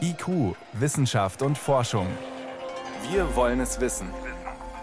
IQ, 0.00 0.56
Wissenschaft 0.72 1.42
und 1.42 1.56
Forschung. 1.56 2.06
Wir 3.10 3.36
wollen 3.36 3.60
es 3.60 3.80
wissen. 3.80 4.08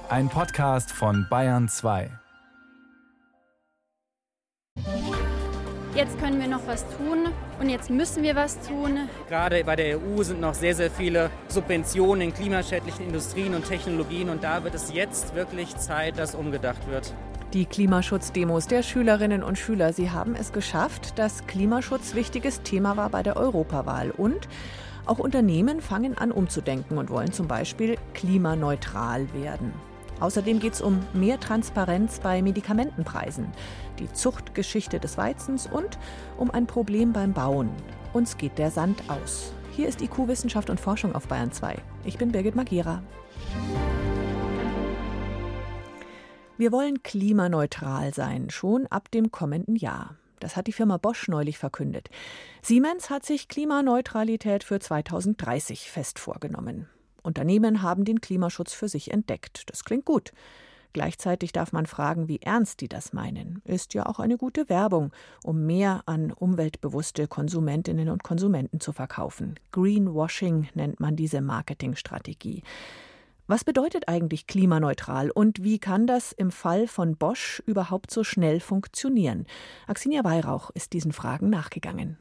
Ein 0.10 0.30
Podcast 0.30 0.92
von 0.92 1.28
Bayern 1.30 1.68
2. 1.68 2.10
Jetzt 5.94 6.20
können 6.20 6.40
wir 6.40 6.48
noch 6.48 6.66
was 6.68 6.86
tun 6.96 7.34
und 7.60 7.70
jetzt 7.70 7.90
müssen 7.90 8.22
wir 8.22 8.36
was 8.36 8.60
tun. 8.68 9.10
Gerade 9.28 9.64
bei 9.64 9.76
der 9.76 9.98
EU 9.98 10.22
sind 10.22 10.40
noch 10.40 10.54
sehr, 10.54 10.76
sehr 10.76 10.92
viele 10.92 11.32
Subventionen 11.48 12.22
in 12.22 12.34
klimaschädlichen 12.34 13.08
Industrien 13.08 13.56
und 13.56 13.68
Technologien 13.68 14.30
und 14.30 14.44
da 14.44 14.64
wird 14.64 14.76
es 14.76 14.94
jetzt 14.94 15.34
wirklich 15.34 15.76
Zeit, 15.76 16.20
dass 16.20 16.36
umgedacht 16.36 16.88
wird. 16.88 17.14
Die 17.54 17.66
Klimaschutzdemos 17.66 18.68
der 18.68 18.84
Schülerinnen 18.84 19.42
und 19.42 19.58
Schüler, 19.58 19.94
sie 19.94 20.12
haben 20.12 20.36
es 20.36 20.52
geschafft, 20.52 21.18
dass 21.18 21.48
Klimaschutz 21.48 22.14
wichtiges 22.14 22.62
Thema 22.62 22.98
war 22.98 23.10
bei 23.10 23.24
der 23.24 23.38
Europawahl. 23.38 24.12
Und 24.12 24.50
auch 25.06 25.20
Unternehmen 25.20 25.80
fangen 25.80 26.18
an 26.18 26.34
umzudenken 26.34 26.98
und 26.98 27.10
wollen 27.10 27.32
zum 27.32 27.48
Beispiel 27.48 27.98
klimaneutral 28.14 29.34
werden. 29.34 29.72
Außerdem 30.20 30.60
geht 30.60 30.74
es 30.74 30.82
um 30.82 31.00
mehr 31.14 31.40
Transparenz 31.40 32.20
bei 32.20 32.42
Medikamentenpreisen, 32.42 33.48
die 34.00 34.12
Zuchtgeschichte 34.12 35.00
des 35.00 35.18
Weizens 35.18 35.70
und 35.72 35.98
um 36.38 36.52
ein 36.52 36.68
Problem 36.68 37.14
beim 37.14 37.32
Bauen. 37.32 37.70
Uns 38.12 38.38
geht 38.38 38.58
der 38.58 38.72
Sand 38.72 39.04
aus. 39.08 39.54
Hier 39.72 39.88
ist 39.88 40.02
IQ 40.02 40.28
Wissenschaft 40.28 40.70
und 40.70 40.82
Forschung 40.82 41.16
auf 41.16 41.30
Bayern 41.30 41.54
2. 41.54 41.78
Ich 42.04 42.18
bin 42.18 42.34
Birgit 42.34 42.56
Magera. 42.56 43.02
Wir 46.58 46.72
wollen 46.72 47.04
klimaneutral 47.04 48.16
sein, 48.16 48.50
schon 48.50 48.88
ab 48.88 49.12
dem 49.12 49.32
kommenden 49.32 49.76
Jahr. 49.76 50.16
Das 50.40 50.56
hat 50.56 50.66
die 50.66 50.74
Firma 50.74 50.98
Bosch 50.98 51.28
neulich 51.28 51.60
verkündet. 51.60 52.10
Siemens 52.64 53.12
hat 53.12 53.24
sich 53.24 53.48
Klimaneutralität 53.48 54.64
für 54.64 54.80
2030 54.80 55.92
fest 55.92 56.18
vorgenommen. 56.18 56.88
Unternehmen 57.22 57.84
haben 57.84 58.06
den 58.06 58.22
Klimaschutz 58.22 58.74
für 58.74 58.90
sich 58.90 59.12
entdeckt. 59.12 59.70
Das 59.70 59.84
klingt 59.84 60.06
gut. 60.06 60.32
Gleichzeitig 60.94 61.52
darf 61.52 61.74
man 61.74 61.86
fragen, 61.86 62.28
wie 62.28 62.42
ernst 62.42 62.82
die 62.82 62.88
das 62.88 63.14
meinen. 63.14 63.62
Ist 63.66 63.94
ja 63.94 64.08
auch 64.08 64.20
eine 64.20 64.38
gute 64.38 64.68
Werbung, 64.68 65.12
um 65.44 65.68
mehr 65.68 66.02
an 66.08 66.32
umweltbewusste 66.32 67.28
Konsumentinnen 67.28 68.10
und 68.10 68.24
Konsumenten 68.24 68.80
zu 68.80 68.94
verkaufen. 68.94 69.60
Greenwashing 69.72 70.70
nennt 70.74 71.00
man 71.00 71.16
diese 71.16 71.42
Marketingstrategie. 71.42 72.64
Was 73.50 73.64
bedeutet 73.64 74.10
eigentlich 74.10 74.46
klimaneutral 74.46 75.32
und 75.32 75.64
wie 75.64 75.80
kann 75.80 76.06
das 76.06 76.34
im 76.34 76.52
Fall 76.52 76.86
von 76.86 77.16
Bosch 77.16 77.64
überhaupt 77.66 78.12
so 78.12 78.26
schnell 78.26 78.60
funktionieren? 78.60 79.48
Axinia 79.88 80.26
Weihrauch 80.26 80.70
ist 80.72 80.92
diesen 80.92 81.14
Fragen 81.14 81.50
nachgegangen. 81.50 82.18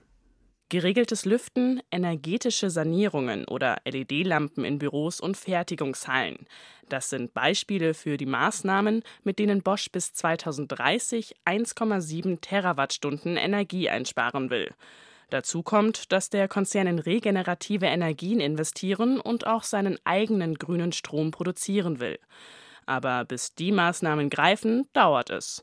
Geregeltes 0.69 1.25
Lüften, 1.25 1.81
energetische 1.91 2.71
Sanierungen 2.71 3.45
oder 3.45 3.79
LED-Lampen 3.85 4.65
in 4.65 4.79
Büros 4.79 5.21
und 5.21 5.37
Fertigungshallen. 5.37 6.47
Das 6.89 7.11
sind 7.11 7.35
Beispiele 7.35 7.95
für 7.95 8.19
die 8.19 8.27
Maßnahmen, 8.27 9.03
mit 9.25 9.41
denen 9.41 9.63
Bosch 9.63 9.91
bis 9.91 10.13
2030 10.13 11.35
1,7 11.45 12.41
Terawattstunden 12.41 13.37
Energie 13.37 13.91
einsparen 13.91 14.51
will. 14.51 14.71
Dazu 15.31 15.63
kommt, 15.63 16.13
dass 16.13 16.31
der 16.31 16.47
Konzern 16.47 16.87
in 16.87 16.99
regenerative 16.99 17.87
Energien 17.87 18.39
investieren 18.41 19.21
und 19.21 19.47
auch 19.47 19.65
seinen 19.65 19.99
eigenen 20.05 20.55
grünen 20.55 20.93
Strom 20.93 21.33
produzieren 21.33 21.99
will. 21.99 22.19
Aber 22.87 23.25
bis 23.25 23.55
die 23.55 23.73
Maßnahmen 23.73 24.31
greifen, 24.31 24.89
dauert 24.93 25.31
es. 25.31 25.63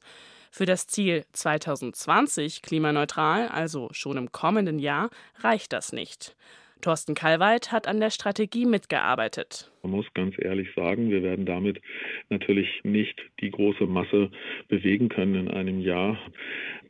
Für 0.51 0.65
das 0.65 0.85
Ziel 0.85 1.25
2020 1.31 2.61
klimaneutral, 2.61 3.47
also 3.47 3.87
schon 3.91 4.17
im 4.17 4.31
kommenden 4.31 4.77
Jahr, 4.77 5.09
reicht 5.39 5.73
das 5.73 5.93
nicht. 5.93 6.35
Thorsten 6.83 7.15
Kalweit 7.15 7.71
hat 7.71 7.87
an 7.87 7.99
der 7.99 8.09
Strategie 8.09 8.65
mitgearbeitet. 8.65 9.71
Man 9.81 9.93
muss 9.93 10.05
ganz 10.13 10.35
ehrlich 10.37 10.67
sagen, 10.75 11.09
wir 11.09 11.23
werden 11.23 11.45
damit 11.45 11.81
natürlich 12.29 12.67
nicht 12.83 13.19
die 13.39 13.51
große 13.51 13.85
Masse 13.85 14.29
bewegen 14.67 15.09
können 15.09 15.35
in 15.35 15.47
einem 15.47 15.79
Jahr. 15.79 16.19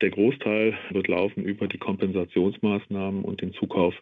Der 0.02 0.10
Großteil 0.10 0.78
wird 0.90 1.08
laufen 1.08 1.44
über 1.46 1.68
die 1.68 1.78
Kompensationsmaßnahmen 1.78 3.24
und 3.24 3.42
den 3.42 3.54
Zukauf 3.54 3.94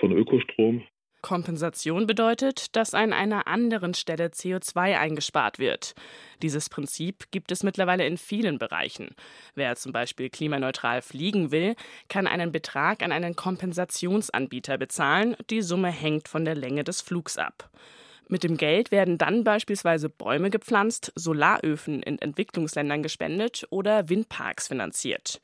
von 0.00 0.12
Ökostrom. 0.12 0.82
Kompensation 1.22 2.06
bedeutet, 2.06 2.76
dass 2.76 2.94
an 2.94 3.12
einer 3.12 3.46
anderen 3.46 3.94
Stelle 3.94 4.26
CO2 4.26 4.98
eingespart 4.98 5.58
wird. 5.58 5.94
Dieses 6.42 6.68
Prinzip 6.68 7.30
gibt 7.30 7.50
es 7.50 7.62
mittlerweile 7.62 8.06
in 8.06 8.18
vielen 8.18 8.58
Bereichen. 8.58 9.14
Wer 9.54 9.76
zum 9.76 9.92
Beispiel 9.92 10.30
klimaneutral 10.30 11.02
fliegen 11.02 11.50
will, 11.50 11.74
kann 12.08 12.26
einen 12.26 12.52
Betrag 12.52 13.02
an 13.02 13.12
einen 13.12 13.36
Kompensationsanbieter 13.36 14.78
bezahlen. 14.78 15.36
Die 15.50 15.62
Summe 15.62 15.90
hängt 15.90 16.28
von 16.28 16.44
der 16.44 16.54
Länge 16.54 16.84
des 16.84 17.00
Flugs 17.00 17.36
ab. 17.36 17.70
Mit 18.28 18.44
dem 18.44 18.58
Geld 18.58 18.90
werden 18.90 19.16
dann 19.16 19.42
beispielsweise 19.42 20.10
Bäume 20.10 20.50
gepflanzt, 20.50 21.12
Solaröfen 21.14 22.02
in 22.02 22.18
Entwicklungsländern 22.18 23.02
gespendet 23.02 23.66
oder 23.70 24.10
Windparks 24.10 24.68
finanziert. 24.68 25.40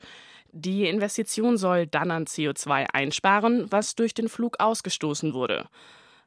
Die 0.57 0.85
Investition 0.85 1.57
soll 1.57 1.85
dann 1.85 2.11
an 2.11 2.27
CO2 2.27 2.85
einsparen, 2.93 3.69
was 3.71 3.95
durch 3.95 4.13
den 4.13 4.29
Flug 4.29 4.61
ausgestoßen 4.61 5.33
wurde. 5.33 5.67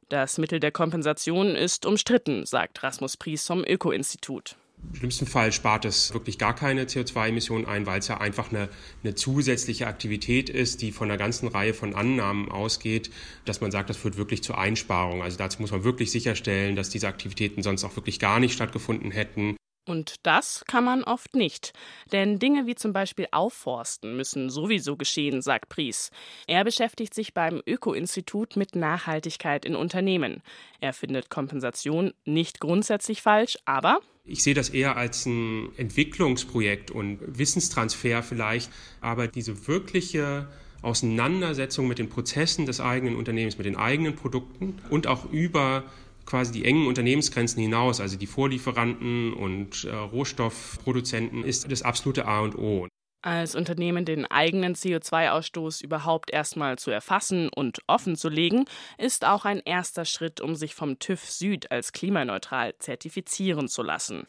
Das 0.07 0.37
Mittel 0.37 0.59
der 0.59 0.71
Kompensation 0.71 1.55
ist 1.55 1.87
umstritten, 1.87 2.45
sagt 2.45 2.83
Rasmus 2.83 3.17
Pries 3.17 3.47
vom 3.47 3.63
Öko-Institut. 3.63 4.55
Im 4.87 4.95
schlimmsten 4.95 5.25
Fall 5.25 5.51
spart 5.51 5.83
es 5.85 6.13
wirklich 6.13 6.37
gar 6.37 6.53
keine 6.53 6.83
CO2-Emissionen 6.83 7.65
ein, 7.65 7.87
weil 7.87 7.99
es 7.99 8.07
ja 8.07 8.21
einfach 8.21 8.51
eine, 8.51 8.69
eine, 9.03 9.15
zusätzliche 9.15 9.87
Aktivität 9.87 10.51
ist, 10.51 10.83
die 10.83 10.91
von 10.91 11.09
einer 11.09 11.17
ganzen 11.17 11.47
Reihe 11.47 11.73
von 11.73 11.95
Annahmen 11.95 12.51
ausgeht, 12.51 13.09
dass 13.45 13.61
man 13.61 13.71
sagt, 13.71 13.89
das 13.89 13.97
führt 13.97 14.15
wirklich 14.17 14.43
zur 14.43 14.59
Einsparung. 14.59 15.23
Also 15.23 15.39
dazu 15.39 15.59
muss 15.59 15.71
man 15.71 15.83
wirklich 15.83 16.11
sicherstellen, 16.11 16.75
dass 16.75 16.89
diese 16.89 17.07
Aktivitäten 17.07 17.63
sonst 17.63 17.83
auch 17.83 17.95
wirklich 17.95 18.19
gar 18.19 18.39
nicht 18.39 18.53
stattgefunden 18.53 19.09
hätten. 19.09 19.57
Und 19.89 20.17
das 20.21 20.63
kann 20.67 20.83
man 20.83 21.03
oft 21.03 21.35
nicht. 21.35 21.73
Denn 22.11 22.37
Dinge 22.37 22.67
wie 22.67 22.75
zum 22.75 22.93
Beispiel 22.93 23.27
Aufforsten 23.31 24.15
müssen 24.15 24.51
sowieso 24.51 24.95
geschehen, 24.95 25.41
sagt 25.41 25.67
Pries. 25.67 26.11
Er 26.45 26.63
beschäftigt 26.63 27.15
sich 27.15 27.33
beim 27.33 27.63
Öko-Institut 27.65 28.55
mit 28.55 28.75
Nachhaltigkeit 28.75 29.65
in 29.65 29.75
Unternehmen. 29.75 30.43
Er 30.79 30.93
findet 30.93 31.31
Kompensation 31.31 32.13
nicht 32.23 32.59
grundsätzlich 32.59 33.23
falsch, 33.23 33.57
aber 33.65 33.99
ich 34.25 34.43
sehe 34.43 34.53
das 34.53 34.69
eher 34.69 34.95
als 34.95 35.25
ein 35.25 35.75
Entwicklungsprojekt 35.77 36.91
und 36.91 37.19
Wissenstransfer 37.25 38.21
vielleicht, 38.21 38.69
aber 39.01 39.27
diese 39.27 39.67
wirkliche 39.67 40.47
Auseinandersetzung 40.83 41.87
mit 41.87 41.97
den 41.97 42.09
Prozessen 42.09 42.67
des 42.67 42.79
eigenen 42.79 43.15
Unternehmens, 43.15 43.57
mit 43.57 43.65
den 43.65 43.75
eigenen 43.75 44.15
Produkten 44.15 44.77
und 44.91 45.07
auch 45.07 45.31
über 45.31 45.83
quasi 46.29 46.51
die 46.51 46.63
engen 46.63 46.87
Unternehmensgrenzen 46.87 47.61
hinaus, 47.61 47.99
also 47.99 48.17
die 48.17 48.27
Vorlieferanten 48.27 49.33
und 49.33 49.83
äh, 49.83 49.93
Rohstoffproduzenten, 49.93 51.43
ist 51.43 51.69
das 51.71 51.81
absolute 51.81 52.25
A 52.25 52.41
und 52.41 52.57
O. 52.57 52.87
Als 53.21 53.53
Unternehmen 53.53 54.05
den 54.05 54.25
eigenen 54.25 54.75
CO2-Ausstoß 54.75 55.83
überhaupt 55.83 56.31
erstmal 56.31 56.77
zu 56.77 56.89
erfassen 56.89 57.49
und 57.49 57.79
offen 57.87 58.15
zu 58.15 58.29
legen, 58.29 58.63
ist 58.97 59.25
auch 59.25 59.43
ein 59.43 59.61
erster 59.65 60.05
Schritt, 60.05 60.39
um 60.39 60.55
sich 60.55 60.73
vom 60.73 60.99
TÜV 60.99 61.25
Süd 61.25 61.69
als 61.69 61.91
klimaneutral 61.91 62.75
zertifizieren 62.77 63.67
zu 63.67 63.83
lassen. 63.83 64.25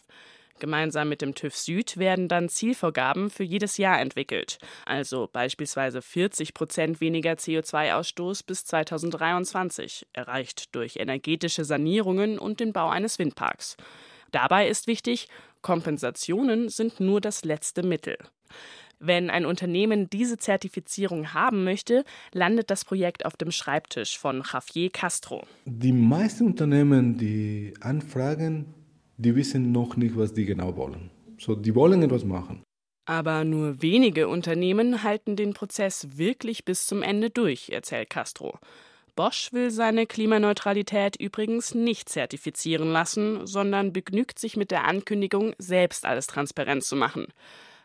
Gemeinsam 0.61 1.09
mit 1.09 1.23
dem 1.23 1.35
TÜV 1.35 1.57
Süd 1.57 1.97
werden 1.97 2.29
dann 2.29 2.49
Zielvorgaben 2.49 3.31
für 3.31 3.43
jedes 3.43 3.77
Jahr 3.77 4.01
entwickelt, 4.01 4.59
also 4.87 5.29
beispielsweise 5.33 6.03
40 6.03 6.55
Prozent 6.55 7.01
weniger 7.01 7.33
CO2-Ausstoß 7.33 8.47
bis 8.47 8.65
2023, 8.67 10.07
erreicht 10.13 10.75
durch 10.77 10.97
energetische 10.97 11.65
Sanierungen 11.65 12.39
und 12.39 12.61
den 12.61 12.73
Bau 12.73 12.89
eines 12.89 13.19
Windparks. 13.19 13.77
Dabei 14.31 14.69
ist 14.69 14.87
wichtig, 14.87 15.27
Kompensationen 15.63 16.69
sind 16.69 17.01
nur 17.01 17.21
das 17.21 17.45
letzte 17.45 17.83
Mittel. 17.83 18.17
Wenn 19.03 19.31
ein 19.31 19.47
Unternehmen 19.47 20.11
diese 20.11 20.37
Zertifizierung 20.37 21.33
haben 21.33 21.65
möchte, 21.65 22.05
landet 22.33 22.71
das 22.71 22.85
Projekt 22.85 23.25
auf 23.25 23.35
dem 23.35 23.51
Schreibtisch 23.51 24.19
von 24.19 24.43
Javier 24.53 24.91
Castro. 24.91 25.47
Die 25.65 25.93
meisten 25.93 26.45
Unternehmen, 26.45 27.17
die 27.17 27.73
anfragen, 27.81 28.75
die 29.21 29.37
wissen 29.37 29.73
noch 29.73 29.97
nicht, 29.97 30.17
was 30.17 30.33
die 30.33 30.47
genau 30.47 30.77
wollen. 30.77 31.11
So, 31.39 31.55
die 31.55 31.75
wollen 31.75 32.03
etwas 32.03 32.25
machen. 32.25 32.63
Aber 33.07 33.45
nur 33.45 33.83
wenige 33.83 34.29
Unternehmen 34.29 35.03
halten 35.03 35.37
den 35.37 35.53
Prozess 35.53 36.17
wirklich 36.17 36.65
bis 36.65 36.87
zum 36.87 37.03
Ende 37.03 37.31
durch, 37.31 37.71
erzählt 37.71 38.11
Castro. 38.11 38.59
Bosch 39.17 39.53
will 39.53 39.71
seine 39.71 40.07
Klimaneutralität 40.07 41.17
übrigens 41.17 41.75
nicht 41.75 42.09
zertifizieren 42.09 42.91
lassen, 42.93 43.47
sondern 43.47 43.93
begnügt 43.93 44.39
sich 44.39 44.57
mit 44.57 44.71
der 44.71 44.85
Ankündigung, 44.85 45.55
selbst 45.59 46.07
alles 46.07 46.27
transparent 46.27 46.85
zu 46.85 46.97
machen. 46.97 47.27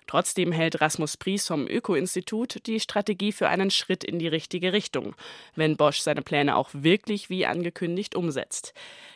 Trotzdem 0.07 0.51
hält 0.51 0.81
Rasmus 0.81 1.17
Pries 1.17 1.47
vom 1.47 1.67
Öko-Institut 1.67 2.65
die 2.67 2.79
Strategie 2.79 3.31
für 3.31 3.49
einen 3.49 3.71
Schritt 3.71 4.03
in 4.03 4.19
die 4.19 4.27
richtige 4.27 4.73
Richtung, 4.73 5.15
wenn 5.55 5.77
Bosch 5.77 5.99
seine 5.99 6.21
Pläne 6.21 6.55
auch 6.55 6.69
wirklich 6.73 7.29
wie 7.29 7.45
angekündigt 7.45 8.15
umsetzt. 8.15 8.73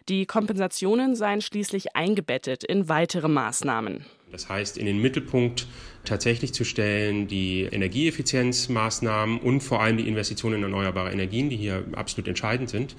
Die 0.07 0.25
Kompensationen 0.25 1.15
seien 1.15 1.41
schließlich 1.41 1.95
eingebettet 1.95 2.63
in 2.63 2.89
weitere 2.89 3.27
Maßnahmen. 3.27 4.05
Das 4.31 4.49
heißt, 4.49 4.77
in 4.77 4.85
den 4.85 5.01
Mittelpunkt 5.01 5.67
tatsächlich 6.05 6.53
zu 6.53 6.63
stellen 6.63 7.27
die 7.27 7.63
Energieeffizienzmaßnahmen 7.63 9.39
und 9.39 9.61
vor 9.61 9.81
allem 9.81 9.97
die 9.97 10.07
Investitionen 10.07 10.57
in 10.57 10.63
erneuerbare 10.63 11.11
Energien, 11.11 11.49
die 11.49 11.57
hier 11.57 11.85
absolut 11.93 12.27
entscheidend 12.27 12.69
sind 12.69 12.95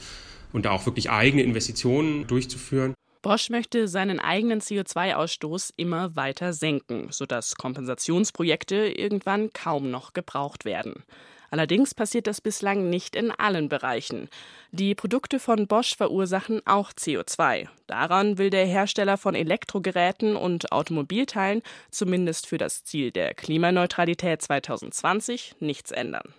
und 0.53 0.65
da 0.65 0.73
auch 0.73 0.87
wirklich 0.87 1.11
eigene 1.11 1.43
Investitionen 1.43 2.27
durchzuführen. 2.27 2.95
Bosch 3.23 3.51
möchte 3.51 3.87
seinen 3.87 4.19
eigenen 4.19 4.61
CO2-Ausstoß 4.61 5.75
immer 5.77 6.17
weiter 6.17 6.53
senken, 6.53 7.09
sodass 7.11 7.55
Kompensationsprojekte 7.55 8.77
irgendwann 8.77 9.53
kaum 9.53 9.91
noch 9.91 10.15
gebraucht 10.15 10.65
werden. 10.65 11.05
Allerdings 11.51 11.95
passiert 11.95 12.27
das 12.27 12.41
bislang 12.41 12.89
nicht 12.89 13.17
in 13.17 13.33
allen 13.33 13.69
Bereichen. 13.69 14.29
Die 14.71 14.95
Produkte 14.95 15.41
von 15.41 15.67
Bosch 15.67 15.97
verursachen 15.97 16.63
auch 16.65 16.93
CO2. 16.93 17.69
Daran 17.89 18.39
will 18.39 18.51
der 18.51 18.67
Hersteller 18.67 19.19
von 19.19 19.35
Elektrogeräten 19.35 20.37
und 20.37 20.71
Automobilteilen 20.71 21.63
zumindest 21.91 22.47
für 22.47 22.59
das 22.59 22.85
Ziel 22.85 23.11
der 23.11 23.35
Klimaneutralität 23.35 24.41
2020 24.41 25.57
nichts 25.59 25.91
ändern. 25.91 26.35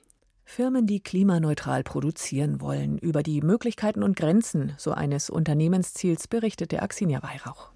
Firmen, 0.51 0.85
die 0.85 0.99
klimaneutral 0.99 1.81
produzieren 1.81 2.59
wollen. 2.59 2.97
Über 2.97 3.23
die 3.23 3.39
Möglichkeiten 3.39 4.03
und 4.03 4.17
Grenzen 4.17 4.73
so 4.77 4.91
eines 4.91 5.29
Unternehmensziels 5.29 6.27
berichtete 6.27 6.81
Axinia 6.81 7.23
Weihrauch. 7.23 7.71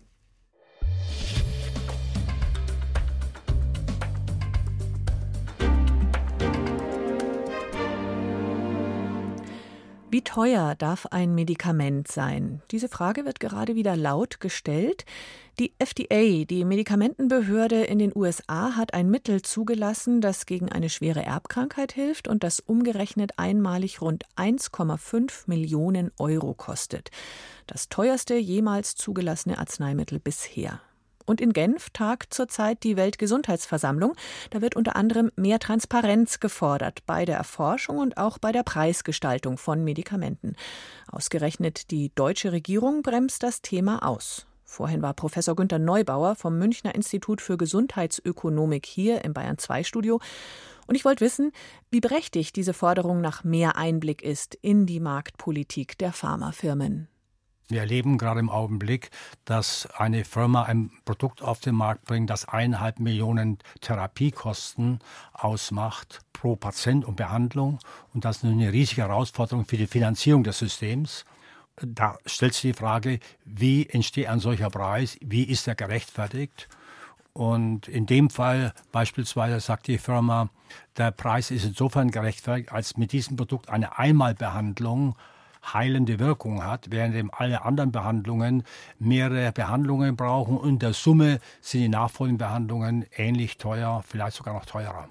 Wie 10.12 10.22
teuer 10.22 10.75
darf 10.75 11.07
ein 11.07 11.34
Medikament 11.34 12.07
sein? 12.07 12.62
Diese 12.72 12.88
Frage 12.88 13.25
wird 13.25 13.40
gerade 13.40 13.75
wieder 13.75 13.98
laut 13.98 14.40
gestellt. 14.40 15.04
Die 15.57 15.74
FDA, 15.80 16.46
die 16.46 16.63
Medikamentenbehörde 16.63 17.84
in 17.84 17.98
den 17.98 18.12
USA, 18.16 18.75
hat 18.75 18.94
ein 18.94 19.10
Mittel 19.10 19.42
zugelassen, 19.42 20.22
das 20.22 20.46
gegen 20.46 20.72
eine 20.72 20.90
schwere 20.90 21.24
Erbkrankheit 21.24 21.92
hilft 21.92 22.28
und 22.28 22.44
das 22.44 22.60
umgerechnet 22.60 23.31
einmalig 23.38 24.00
rund 24.00 24.25
1,5 24.36 25.46
Millionen 25.48 26.12
Euro 26.19 26.54
kostet. 26.54 27.10
Das 27.66 27.90
teuerste 27.90 28.36
jemals 28.36 28.96
zugelassene 28.96 29.58
Arzneimittel 29.58 30.19
bisher. 30.19 30.81
Und 31.25 31.42
in 31.42 31.54
Genf 31.54 31.89
tagt 31.89 32.33
zurzeit 32.33 32.83
die 32.83 32.98
Weltgesundheitsversammlung. 32.98 34.16
Da 34.51 34.62
wird 34.62 34.75
unter 34.75 34.95
anderem 34.95 35.31
mehr 35.36 35.60
Transparenz 35.60 36.39
gefordert 36.39 37.00
bei 37.06 37.25
der 37.25 37.38
Erforschung 37.38 37.98
und 37.98 38.18
auch 38.18 38.38
bei 38.38 38.51
der 38.51 38.63
Preisgestaltung 38.63 39.57
von 39.57 39.83
Medikamenten. 39.83 40.56
Ausgerechnet 41.12 41.92
die 41.92 42.12
deutsche 42.13 42.51
Regierung 42.51 43.01
bremst 43.01 43.44
das 43.44 43.62
Thema 43.62 44.06
aus. 44.07 44.45
Vorhin 44.63 45.01
war 45.01 45.13
Professor 45.13 45.56
Günter 45.56 45.80
Neubauer 45.80 46.36
vom 46.36 46.57
Münchner 46.57 46.95
Institut 46.95 47.39
für 47.39 47.56
Gesundheitsökonomik 47.56 48.86
hier 48.86 49.24
im 49.24 49.33
Bayern 49.33 49.57
2 49.57 49.83
Studio. 49.83 50.19
Und 50.88 50.95
ich 50.95 51.06
wollte 51.06 51.24
wissen, 51.24 51.51
wie 51.92 52.01
berechtigt 52.01 52.56
diese 52.56 52.74
Forderung 52.74 53.22
nach 53.22 53.44
mehr 53.44 53.77
Einblick 53.77 54.22
ist 54.22 54.56
in 54.56 54.86
die 54.86 55.00
Marktpolitik 55.00 55.98
der 55.98 56.13
Pharmafirmen. 56.13 57.07
Wir 57.68 57.80
erleben 57.80 58.18
gerade 58.18 58.40
im 58.40 58.50
Augenblick, 58.50 59.10
dass 59.44 59.88
eine 59.98 60.24
Firma 60.24 60.64
ein 60.64 60.92
Produkt 61.04 61.42
auf 61.42 61.60
den 61.60 61.76
Markt 61.76 62.06
bringt, 62.06 62.30
das 62.30 62.48
eineinhalb 62.48 63.00
Millionen 63.00 63.58
Therapiekosten 63.82 65.00
ausmacht 65.34 66.20
pro 66.34 66.56
Patient 66.56 67.06
und 67.06 67.16
Behandlung. 67.16 67.80
Und 68.14 68.24
das 68.24 68.38
ist 68.38 68.46
eine 68.46 68.72
riesige 68.72 69.02
Herausforderung 69.02 69.66
für 69.66 69.78
die 69.78 69.88
Finanzierung 69.88 70.44
des 70.44 70.60
Systems. 70.60 71.26
Da 71.82 72.18
stellt 72.26 72.54
sich 72.54 72.74
die 72.74 72.78
Frage, 72.78 73.20
wie 73.46 73.90
entsteht 73.90 74.28
ein 74.28 74.40
solcher 74.40 74.70
Preis? 74.70 75.18
Wie 75.22 75.44
ist 75.44 75.68
er 75.68 75.76
gerechtfertigt? 75.76 76.70
Und 77.34 77.90
in 77.90 78.06
dem 78.06 78.30
Fall 78.30 78.74
beispielsweise 78.94 79.60
sagt 79.60 79.88
die 79.88 79.98
Firma, 79.98 80.50
der 80.98 81.12
Preis 81.12 81.52
ist 81.52 81.66
insofern 81.66 82.12
gerechtfertigt, 82.12 82.72
als 82.72 82.96
mit 82.96 83.12
diesem 83.12 83.36
Produkt 83.36 83.70
eine 83.70 83.98
Einmalbehandlung 83.98 85.16
heilende 85.74 86.20
Wirkung 86.20 86.64
hat, 86.64 86.88
während 86.92 87.34
alle 87.34 87.64
anderen 87.64 87.92
Behandlungen 87.92 88.64
mehrere 89.00 89.52
Behandlungen 89.52 90.16
brauchen 90.16 90.58
und 90.58 90.70
in 90.70 90.80
der 90.80 90.94
Summe 90.94 91.40
sind 91.62 91.82
die 91.82 91.90
nachfolgenden 91.90 92.38
Behandlungen 92.38 93.06
ähnlich 93.16 93.58
teuer, 93.58 94.04
vielleicht 94.08 94.38
sogar 94.38 94.54
noch 94.54 94.66
teurer. 94.66 95.10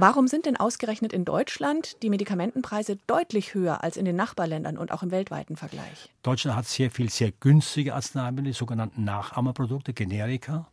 Warum 0.00 0.28
sind 0.28 0.46
denn 0.46 0.56
ausgerechnet 0.56 1.12
in 1.12 1.26
Deutschland 1.26 2.02
die 2.02 2.08
Medikamentenpreise 2.08 2.96
deutlich 3.06 3.52
höher 3.52 3.84
als 3.84 3.98
in 3.98 4.06
den 4.06 4.16
Nachbarländern 4.16 4.78
und 4.78 4.92
auch 4.92 5.02
im 5.02 5.10
weltweiten 5.10 5.58
Vergleich? 5.58 6.10
Deutschland 6.22 6.56
hat 6.56 6.66
sehr 6.66 6.90
viel 6.90 7.10
sehr 7.10 7.32
günstige 7.32 7.94
Arzneimittel, 7.94 8.52
die 8.52 8.56
sogenannten 8.56 9.04
Nachahmerprodukte, 9.04 9.92
Generika. 9.92 10.66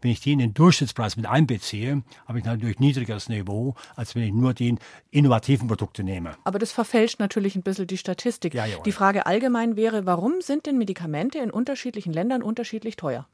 Wenn 0.00 0.10
ich 0.10 0.20
die 0.20 0.32
in 0.32 0.40
den 0.40 0.52
Durchschnittspreis 0.52 1.16
mit 1.16 1.26
einbeziehe, 1.26 2.02
habe 2.26 2.40
ich 2.40 2.44
natürlich 2.44 2.80
niedrigeres 2.80 3.28
Niveau, 3.28 3.76
als 3.94 4.16
wenn 4.16 4.24
ich 4.24 4.32
nur 4.32 4.52
die 4.52 4.74
innovativen 5.12 5.68
Produkte 5.68 6.02
nehme. 6.02 6.32
Aber 6.42 6.58
das 6.58 6.72
verfälscht 6.72 7.20
natürlich 7.20 7.54
ein 7.54 7.62
bisschen 7.62 7.86
die 7.86 7.98
Statistik. 7.98 8.52
Ja, 8.52 8.66
die 8.66 8.90
Frage 8.90 9.26
allgemein 9.26 9.76
wäre, 9.76 10.06
warum 10.06 10.40
sind 10.40 10.66
denn 10.66 10.76
Medikamente 10.76 11.38
in 11.38 11.52
unterschiedlichen 11.52 12.12
Ländern 12.12 12.42
unterschiedlich 12.42 12.96
teuer? 12.96 13.28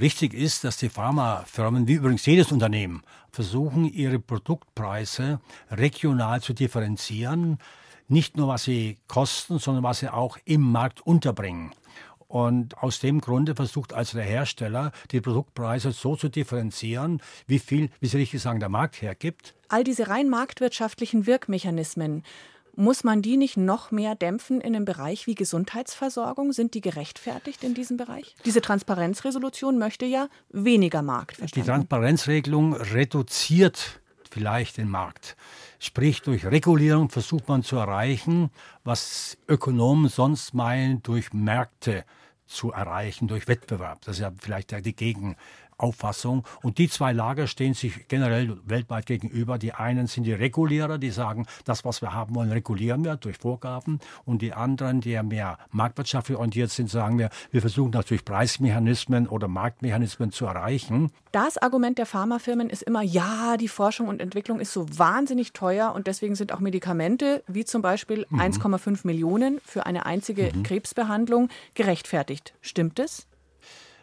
Richtig 0.00 0.34
ist, 0.34 0.64
dass 0.64 0.76
die 0.76 0.88
Pharmafirmen, 0.88 1.88
wie 1.88 1.94
übrigens 1.94 2.26
jedes 2.26 2.52
Unternehmen, 2.52 3.02
versuchen, 3.30 3.84
ihre 3.84 4.18
Produktpreise 4.18 5.40
regional 5.70 6.40
zu 6.40 6.52
differenzieren. 6.52 7.58
Nicht 8.08 8.36
nur, 8.36 8.48
was 8.48 8.64
sie 8.64 8.98
kosten, 9.08 9.58
sondern 9.58 9.84
was 9.84 10.00
sie 10.00 10.12
auch 10.12 10.38
im 10.44 10.62
Markt 10.62 11.00
unterbringen. 11.00 11.72
Und 12.28 12.78
aus 12.78 12.98
dem 12.98 13.20
Grunde 13.20 13.54
versucht 13.54 13.92
also 13.92 14.18
der 14.18 14.26
Hersteller, 14.26 14.92
die 15.12 15.20
Produktpreise 15.20 15.92
so 15.92 16.16
zu 16.16 16.28
differenzieren, 16.28 17.22
wie 17.46 17.60
viel, 17.60 17.90
wie 18.00 18.08
Sie 18.08 18.16
richtig 18.16 18.42
sagen, 18.42 18.58
der 18.58 18.68
Markt 18.68 19.00
hergibt. 19.00 19.54
All 19.68 19.84
diese 19.84 20.08
rein 20.08 20.28
marktwirtschaftlichen 20.28 21.26
Wirkmechanismen 21.26 22.24
muss 22.76 23.04
man 23.04 23.22
die 23.22 23.36
nicht 23.36 23.56
noch 23.56 23.90
mehr 23.90 24.14
dämpfen 24.14 24.60
in 24.60 24.76
einem 24.76 24.84
Bereich 24.84 25.26
wie 25.26 25.34
Gesundheitsversorgung? 25.34 26.52
Sind 26.52 26.74
die 26.74 26.80
gerechtfertigt 26.80 27.64
in 27.64 27.74
diesem 27.74 27.96
Bereich? 27.96 28.36
Diese 28.44 28.60
Transparenzresolution 28.60 29.78
möchte 29.78 30.04
ja 30.04 30.28
weniger 30.50 31.02
Markt. 31.02 31.36
Verstanden. 31.36 31.64
Die 31.64 31.70
Transparenzregelung 31.70 32.74
reduziert 32.74 34.00
vielleicht 34.30 34.76
den 34.76 34.90
Markt. 34.90 35.36
Sprich, 35.78 36.22
durch 36.22 36.44
Regulierung 36.44 37.10
versucht 37.10 37.48
man 37.48 37.62
zu 37.62 37.76
erreichen, 37.76 38.50
was 38.84 39.38
Ökonomen 39.48 40.08
sonst 40.08 40.52
meinen, 40.54 41.02
durch 41.02 41.32
Märkte 41.32 42.04
zu 42.46 42.70
erreichen, 42.70 43.28
durch 43.28 43.48
Wettbewerb. 43.48 44.02
Das 44.04 44.16
ist 44.16 44.22
ja 44.22 44.32
vielleicht 44.38 44.72
die 44.84 44.94
Gegen, 44.94 45.36
Auffassung. 45.78 46.44
Und 46.62 46.78
die 46.78 46.88
zwei 46.88 47.12
Lager 47.12 47.46
stehen 47.46 47.74
sich 47.74 48.08
generell 48.08 48.56
weltweit 48.64 49.06
gegenüber. 49.06 49.58
Die 49.58 49.72
einen 49.72 50.06
sind 50.06 50.24
die 50.24 50.32
Regulierer, 50.32 50.98
die 50.98 51.10
sagen, 51.10 51.46
das, 51.64 51.84
was 51.84 52.02
wir 52.02 52.12
haben 52.12 52.34
wollen, 52.34 52.50
regulieren 52.50 53.04
wir 53.04 53.16
durch 53.16 53.38
Vorgaben. 53.38 54.00
Und 54.24 54.42
die 54.42 54.52
anderen, 54.52 55.00
die 55.00 55.10
ja 55.10 55.22
mehr 55.22 55.58
marktwirtschaftlich 55.70 56.36
orientiert 56.36 56.70
sind, 56.70 56.90
sagen 56.90 57.18
wir, 57.18 57.30
wir 57.50 57.60
versuchen 57.60 57.90
natürlich 57.90 58.24
Preismechanismen 58.24 59.26
oder 59.28 59.48
Marktmechanismen 59.48 60.30
zu 60.32 60.46
erreichen. 60.46 61.10
Das 61.32 61.58
Argument 61.58 61.98
der 61.98 62.06
Pharmafirmen 62.06 62.70
ist 62.70 62.82
immer, 62.82 63.02
ja, 63.02 63.56
die 63.58 63.68
Forschung 63.68 64.08
und 64.08 64.22
Entwicklung 64.22 64.60
ist 64.60 64.72
so 64.72 64.86
wahnsinnig 64.98 65.52
teuer 65.52 65.92
und 65.94 66.06
deswegen 66.06 66.34
sind 66.34 66.52
auch 66.52 66.60
Medikamente 66.60 67.42
wie 67.46 67.64
zum 67.64 67.82
Beispiel 67.82 68.26
mhm. 68.30 68.40
1,5 68.40 69.00
Millionen 69.06 69.60
für 69.64 69.84
eine 69.86 70.06
einzige 70.06 70.50
mhm. 70.54 70.62
Krebsbehandlung 70.62 71.48
gerechtfertigt. 71.74 72.54
Stimmt 72.60 72.98
es? 72.98 73.26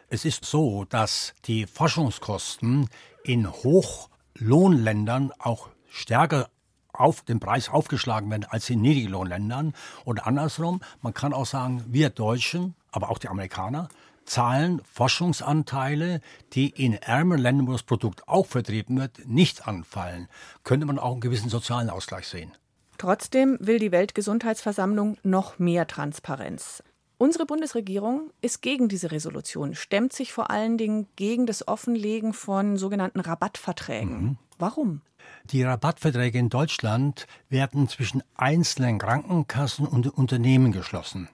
Es 0.08 0.24
ist 0.24 0.44
so, 0.44 0.84
dass 0.84 1.34
die 1.46 1.66
Forschungskosten 1.66 2.88
in 3.24 3.50
Hochlohnländern 3.50 5.32
auch 5.38 5.68
stärker 5.88 6.48
auf 6.92 7.22
den 7.22 7.40
Preis 7.40 7.68
aufgeschlagen 7.68 8.30
werden 8.30 8.46
als 8.48 8.70
in 8.70 8.80
Niedriglohnländern. 8.82 9.74
Und 10.04 10.26
andersrum, 10.26 10.80
man 11.02 11.14
kann 11.14 11.32
auch 11.32 11.46
sagen, 11.46 11.84
wir 11.88 12.10
Deutschen, 12.10 12.74
aber 12.92 13.10
auch 13.10 13.18
die 13.18 13.28
Amerikaner, 13.28 13.88
zahlen 14.24 14.80
Forschungsanteile, 14.90 16.20
die 16.52 16.70
in 16.70 16.94
ärmeren 16.94 17.42
Ländern, 17.42 17.66
wo 17.66 17.72
das 17.72 17.82
Produkt 17.82 18.26
auch 18.28 18.46
vertrieben 18.46 18.98
wird, 18.98 19.26
nicht 19.26 19.66
anfallen. 19.66 20.28
Könnte 20.62 20.86
man 20.86 20.98
auch 20.98 21.12
einen 21.12 21.20
gewissen 21.20 21.50
sozialen 21.50 21.90
Ausgleich 21.90 22.28
sehen. 22.28 22.52
Trotzdem 22.96 23.58
will 23.60 23.78
die 23.78 23.92
Weltgesundheitsversammlung 23.92 25.18
noch 25.22 25.58
mehr 25.58 25.86
Transparenz. 25.86 26.82
Unsere 27.16 27.46
Bundesregierung 27.46 28.30
ist 28.40 28.60
gegen 28.60 28.88
diese 28.88 29.12
Resolution, 29.12 29.74
stemmt 29.74 30.12
sich 30.12 30.32
vor 30.32 30.50
allen 30.50 30.78
Dingen 30.78 31.06
gegen 31.16 31.46
das 31.46 31.68
Offenlegen 31.68 32.32
von 32.32 32.76
sogenannten 32.76 33.20
Rabattverträgen. 33.20 34.22
Mhm. 34.22 34.36
Warum? 34.58 35.00
Die 35.50 35.62
Rabattverträge 35.62 36.38
in 36.38 36.48
Deutschland 36.48 37.26
werden 37.48 37.88
zwischen 37.88 38.22
einzelnen 38.34 38.98
Krankenkassen 38.98 39.86
und 39.86 40.06
Unternehmen 40.06 40.72
geschlossen. 40.72 41.28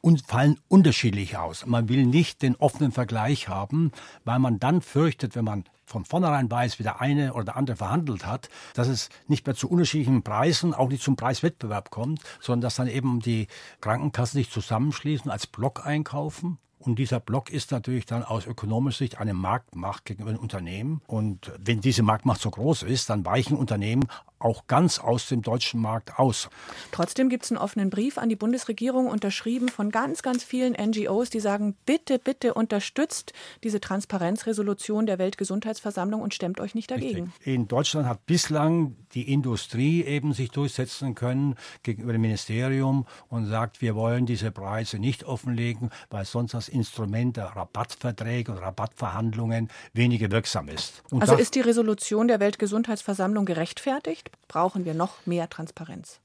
Und 0.00 0.26
fallen 0.26 0.58
unterschiedlich 0.68 1.36
aus. 1.36 1.66
Man 1.66 1.88
will 1.88 2.06
nicht 2.06 2.42
den 2.42 2.56
offenen 2.56 2.92
Vergleich 2.92 3.48
haben, 3.48 3.92
weil 4.24 4.38
man 4.38 4.58
dann 4.58 4.80
fürchtet, 4.80 5.36
wenn 5.36 5.44
man 5.44 5.64
von 5.84 6.04
vornherein 6.04 6.50
weiß, 6.50 6.78
wie 6.78 6.82
der 6.82 7.00
eine 7.00 7.32
oder 7.34 7.44
der 7.44 7.56
andere 7.56 7.76
verhandelt 7.76 8.26
hat, 8.26 8.48
dass 8.74 8.88
es 8.88 9.08
nicht 9.28 9.46
mehr 9.46 9.54
zu 9.54 9.70
unterschiedlichen 9.70 10.22
Preisen, 10.22 10.74
auch 10.74 10.88
nicht 10.88 11.02
zum 11.02 11.16
Preiswettbewerb 11.16 11.90
kommt, 11.90 12.20
sondern 12.40 12.62
dass 12.62 12.76
dann 12.76 12.88
eben 12.88 13.20
die 13.20 13.46
Krankenkassen 13.80 14.38
sich 14.38 14.50
zusammenschließen, 14.50 15.30
als 15.30 15.46
Block 15.46 15.86
einkaufen 15.86 16.58
und 16.86 16.98
dieser 16.98 17.20
Block 17.20 17.50
ist 17.50 17.72
natürlich 17.72 18.06
dann 18.06 18.22
aus 18.22 18.46
ökonomischer 18.46 18.98
Sicht 18.98 19.18
eine 19.18 19.34
Marktmacht 19.34 20.04
gegenüber 20.04 20.32
den 20.32 20.38
Unternehmen. 20.38 21.00
Und 21.06 21.52
wenn 21.58 21.80
diese 21.80 22.02
Marktmacht 22.02 22.40
so 22.40 22.50
groß 22.50 22.84
ist, 22.84 23.10
dann 23.10 23.24
weichen 23.24 23.56
Unternehmen 23.56 24.06
auch 24.46 24.68
ganz 24.68 25.00
aus 25.00 25.28
dem 25.28 25.42
deutschen 25.42 25.80
Markt 25.80 26.18
aus. 26.18 26.48
Trotzdem 26.92 27.28
gibt 27.28 27.44
es 27.44 27.50
einen 27.50 27.58
offenen 27.58 27.90
Brief 27.90 28.16
an 28.16 28.28
die 28.28 28.36
Bundesregierung, 28.36 29.08
unterschrieben 29.08 29.68
von 29.68 29.90
ganz, 29.90 30.22
ganz 30.22 30.44
vielen 30.44 30.74
NGOs, 30.74 31.30
die 31.30 31.40
sagen, 31.40 31.76
bitte, 31.84 32.20
bitte 32.20 32.54
unterstützt 32.54 33.32
diese 33.64 33.80
Transparenzresolution 33.80 35.06
der 35.06 35.18
Weltgesundheitsversammlung 35.18 36.20
und 36.22 36.32
stemmt 36.32 36.60
euch 36.60 36.76
nicht 36.76 36.92
dagegen. 36.92 37.32
Richtig. 37.38 37.54
In 37.54 37.66
Deutschland 37.66 38.06
hat 38.06 38.24
bislang 38.26 38.94
die 39.14 39.32
Industrie 39.32 40.04
eben 40.04 40.32
sich 40.32 40.50
durchsetzen 40.50 41.16
können 41.16 41.56
gegenüber 41.82 42.12
dem 42.12 42.20
Ministerium 42.20 43.06
und 43.28 43.46
sagt, 43.46 43.80
wir 43.80 43.96
wollen 43.96 44.26
diese 44.26 44.52
Preise 44.52 45.00
nicht 45.00 45.24
offenlegen, 45.24 45.90
weil 46.10 46.24
sonst 46.24 46.54
das 46.54 46.68
Instrument 46.68 47.36
der 47.36 47.46
Rabattverträge 47.46 48.52
und 48.52 48.58
Rabattverhandlungen 48.58 49.70
weniger 49.92 50.30
wirksam 50.30 50.68
ist. 50.68 51.02
Und 51.10 51.22
also 51.22 51.34
ist 51.34 51.56
die 51.56 51.60
Resolution 51.60 52.28
der 52.28 52.38
Weltgesundheitsversammlung 52.38 53.44
gerechtfertigt? 53.44 54.30
Brauchen 54.48 54.84
wir 54.84 54.94
noch 54.94 55.26
mehr 55.26 55.48
Transparenz. 55.48 56.20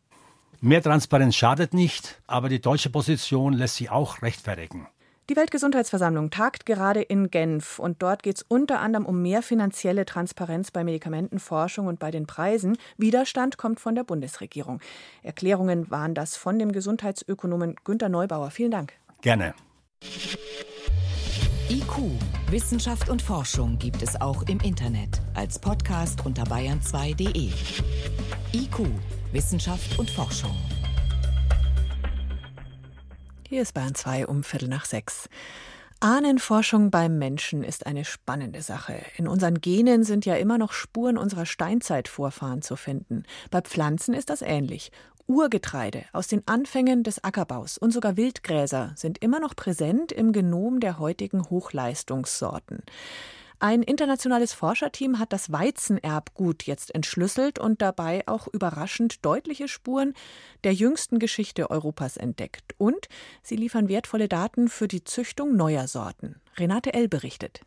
Mehr 0.59 0.83
Transparenz 0.83 1.35
schadet 1.35 1.73
nicht, 1.73 2.21
aber 2.27 2.47
die 2.47 2.61
deutsche 2.61 2.89
Position 2.89 3.53
lässt 3.53 3.77
sich 3.77 3.89
auch 3.89 4.21
rechtfertigen. 4.21 4.87
Die 5.29 5.35
Weltgesundheitsversammlung 5.35 6.29
tagt 6.29 6.65
gerade 6.65 7.01
in 7.01 7.31
Genf 7.31 7.79
und 7.79 8.01
dort 8.01 8.21
geht 8.21 8.37
es 8.37 8.45
unter 8.47 8.79
anderem 8.79 9.05
um 9.05 9.21
mehr 9.21 9.41
finanzielle 9.41 10.05
Transparenz 10.05 10.71
bei 10.71 10.83
Medikamentenforschung 10.83 11.87
und 11.87 11.99
bei 11.99 12.11
den 12.11 12.27
Preisen. 12.27 12.77
Widerstand 12.97 13.57
kommt 13.57 13.79
von 13.79 13.95
der 13.95 14.03
Bundesregierung. 14.03 14.81
Erklärungen 15.23 15.89
waren 15.89 16.15
das 16.15 16.35
von 16.35 16.59
dem 16.59 16.71
Gesundheitsökonomen 16.73 17.75
Günter 17.85 18.09
Neubauer. 18.09 18.51
Vielen 18.51 18.71
Dank. 18.71 18.93
Gerne. 19.21 19.53
IQ, 21.69 22.19
Wissenschaft 22.51 23.07
und 23.07 23.21
Forschung 23.21 23.77
gibt 23.79 24.01
es 24.01 24.19
auch 24.19 24.43
im 24.43 24.59
Internet 24.59 25.21
als 25.35 25.57
Podcast 25.57 26.25
unter 26.25 26.43
bayern2.de. 26.43 27.49
IQ, 28.53 28.89
Wissenschaft 29.31 29.97
und 29.97 30.09
Forschung. 30.09 30.53
Hier 33.47 33.61
ist 33.61 33.73
Bayern 33.73 33.95
2 33.95 34.27
um 34.27 34.43
Viertel 34.43 34.67
nach 34.67 34.83
sechs. 34.83 35.29
Ahnenforschung 36.01 36.91
beim 36.91 37.19
Menschen 37.19 37.63
ist 37.63 37.85
eine 37.85 38.03
spannende 38.03 38.61
Sache. 38.61 38.95
In 39.15 39.29
unseren 39.29 39.61
Genen 39.61 40.03
sind 40.03 40.25
ja 40.25 40.35
immer 40.35 40.57
noch 40.57 40.73
Spuren 40.73 41.17
unserer 41.17 41.45
Steinzeitvorfahren 41.45 42.61
zu 42.61 42.75
finden. 42.75 43.23
Bei 43.49 43.61
Pflanzen 43.61 44.13
ist 44.13 44.29
das 44.29 44.41
ähnlich. 44.41 44.91
Urgetreide 45.27 46.05
aus 46.13 46.27
den 46.27 46.47
Anfängen 46.47 47.03
des 47.03 47.23
Ackerbaus 47.23 47.77
und 47.77 47.91
sogar 47.91 48.17
Wildgräser 48.17 48.93
sind 48.95 49.17
immer 49.19 49.39
noch 49.39 49.55
präsent 49.55 50.11
im 50.11 50.31
Genom 50.31 50.79
der 50.79 50.99
heutigen 50.99 51.49
Hochleistungssorten. 51.49 52.83
Ein 53.59 53.83
internationales 53.83 54.53
Forscherteam 54.53 55.19
hat 55.19 55.31
das 55.31 55.51
Weizenerbgut 55.51 56.63
jetzt 56.63 56.95
entschlüsselt 56.95 57.59
und 57.59 57.83
dabei 57.83 58.23
auch 58.25 58.47
überraschend 58.47 59.23
deutliche 59.23 59.67
Spuren 59.67 60.15
der 60.63 60.73
jüngsten 60.73 61.19
Geschichte 61.19 61.69
Europas 61.69 62.17
entdeckt. 62.17 62.73
Und 62.79 63.07
sie 63.43 63.55
liefern 63.55 63.87
wertvolle 63.87 64.27
Daten 64.27 64.67
für 64.67 64.87
die 64.87 65.03
Züchtung 65.03 65.55
neuer 65.55 65.87
Sorten. 65.87 66.41
Renate 66.57 66.95
L. 66.95 67.07
berichtet. 67.07 67.61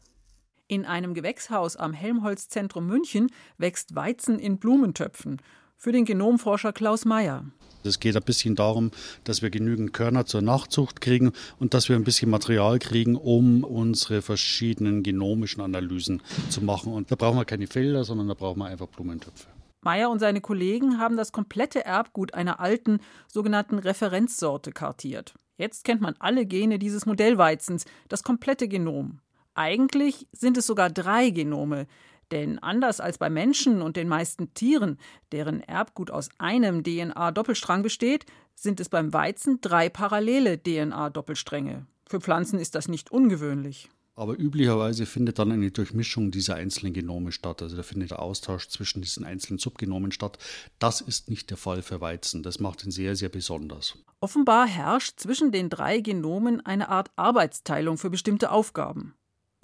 In 0.66 0.84
einem 0.84 1.14
Gewächshaus 1.14 1.76
am 1.76 1.92
Helmholtz-Zentrum 1.92 2.88
München 2.88 3.30
wächst 3.58 3.94
Weizen 3.94 4.40
in 4.40 4.58
Blumentöpfen 4.58 5.40
für 5.76 5.93
den 5.93 6.04
Genomforscher 6.04 6.73
Klaus 6.73 7.04
Mayer. 7.04 7.45
Es 7.85 8.00
geht 8.00 8.16
ein 8.16 8.23
bisschen 8.23 8.54
darum, 8.54 8.90
dass 9.25 9.43
wir 9.43 9.50
genügend 9.50 9.93
Körner 9.93 10.25
zur 10.25 10.40
Nachzucht 10.40 11.00
kriegen 11.00 11.33
und 11.59 11.75
dass 11.75 11.88
wir 11.88 11.97
ein 11.97 12.04
bisschen 12.04 12.31
Material 12.31 12.78
kriegen, 12.78 13.16
um 13.16 13.62
unsere 13.62 14.23
verschiedenen 14.23 15.02
genomischen 15.02 15.62
Analysen 15.62 16.23
zu 16.49 16.62
machen. 16.62 16.93
Und 16.93 17.11
da 17.11 17.16
brauchen 17.16 17.37
wir 17.37 17.45
keine 17.45 17.66
Felder, 17.66 18.04
sondern 18.04 18.28
da 18.28 18.35
brauchen 18.35 18.61
wir 18.61 18.66
einfach 18.66 18.87
Blumentöpfe. 18.87 19.49
Meyer 19.83 20.09
und 20.09 20.19
seine 20.19 20.40
Kollegen 20.40 20.99
haben 20.99 21.19
das 21.19 21.31
komplette 21.31 21.85
Erbgut 21.85 22.33
einer 22.33 22.59
alten 22.59 23.00
sogenannten 23.28 23.78
Referenzsorte 23.78 24.73
kartiert. 24.73 25.35
Jetzt 25.59 25.85
kennt 25.85 26.00
man 26.00 26.14
alle 26.19 26.47
Gene 26.47 26.78
dieses 26.78 27.04
Modellweizens, 27.04 27.85
das 28.09 28.23
komplette 28.23 28.66
Genom. 28.66 29.21
Eigentlich 29.54 30.26
sind 30.33 30.57
es 30.57 30.66
sogar 30.66 30.90
drei 30.90 31.31
Genome, 31.31 31.87
denn 32.33 32.59
anders 32.59 33.00
als 33.00 33.19
bei 33.19 33.31
Menschen 33.31 33.83
und 33.83 33.97
den 33.97 34.09
meisten 34.09 34.54
Tieren, 34.54 34.99
deren 35.33 35.61
Erbgut 35.61 36.11
aus 36.11 36.28
einem 36.38 36.83
DNA-Doppelstrang 36.83 37.83
besteht, 37.83 38.26
sind 38.54 38.81
es 38.81 38.88
beim 38.88 39.12
Weizen 39.12 39.61
drei 39.61 39.88
parallele 39.88 40.62
DNA-Doppelstränge. 40.62 41.87
Für 42.09 42.21
Pflanzen 42.21 42.59
ist 42.59 42.75
das 42.75 42.88
nicht 42.88 43.11
ungewöhnlich. 43.11 43.88
Aber 44.16 44.38
üblicherweise 44.38 45.07
findet 45.07 45.40
dann 45.40 45.50
eine 45.50 45.73
Durchmischung 45.73 46.31
dieser 46.31 46.54
einzelnen 46.54 46.93
Genome 46.93 47.33
statt. 47.33 47.62
Also 47.62 47.76
da 47.76 47.83
findet 47.83 48.12
der 48.12 48.23
Austausch 48.23 48.69
zwischen 48.69 49.02
diesen 49.02 49.25
einzelnen 49.25 49.59
Subgenomen 49.59 50.12
statt. 50.12 50.38
Das 50.78 51.00
ist 51.00 51.28
nicht 51.28 51.50
der 51.50 51.57
Fall 51.57 51.83
für 51.83 52.00
Weizen. 52.00 52.45
Das 52.45 52.61
macht 52.61 52.85
ihn 52.85 52.93
sehr, 52.93 53.16
sehr 53.16 53.28
besonders. 53.28 53.99
Offenbar 54.21 54.69
herrscht 54.69 55.19
zwischen 55.19 55.50
den 55.50 55.69
drei 55.69 55.99
Genomen 55.99 56.64
eine 56.64 56.90
Art 56.90 57.11
Arbeitsteilung 57.16 57.99
für 57.99 58.11
bestimmte 58.11 58.52
Aufgaben. 58.52 59.14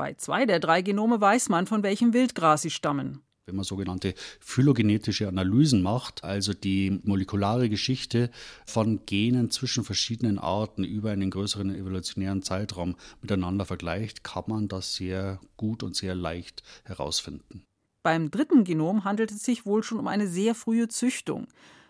Bei 0.00 0.14
zwei 0.14 0.46
der 0.46 0.60
drei 0.60 0.80
Genome 0.80 1.20
weiß 1.20 1.50
man, 1.50 1.66
von 1.66 1.82
welchem 1.82 2.14
Wildgras 2.14 2.62
sie 2.62 2.70
stammen. 2.70 3.20
Wenn 3.44 3.56
man 3.56 3.66
sogenannte 3.66 4.14
phylogenetische 4.40 5.28
Analysen 5.28 5.82
macht, 5.82 6.24
also 6.24 6.54
die 6.54 6.98
molekulare 7.04 7.68
Geschichte 7.68 8.30
von 8.64 9.04
Genen 9.04 9.50
zwischen 9.50 9.84
verschiedenen 9.84 10.38
Arten 10.38 10.84
über 10.84 11.10
einen 11.10 11.30
größeren 11.30 11.74
evolutionären 11.74 12.40
Zeitraum 12.42 12.96
miteinander 13.20 13.66
vergleicht, 13.66 14.24
kann 14.24 14.44
man 14.46 14.68
das 14.68 14.94
sehr 14.94 15.38
gut 15.58 15.82
und 15.82 15.94
sehr 15.96 16.14
leicht 16.14 16.62
herausfinden. 16.84 17.66
Beim 18.02 18.30
dritten 18.30 18.64
Genom 18.64 19.04
handelt 19.04 19.30
es 19.30 19.42
sich 19.42 19.66
wohl 19.66 19.82
schon 19.82 19.98
um 19.98 20.08
eine 20.08 20.28
sehr 20.28 20.54
frühe 20.54 20.88
Züchtung. 20.88 21.46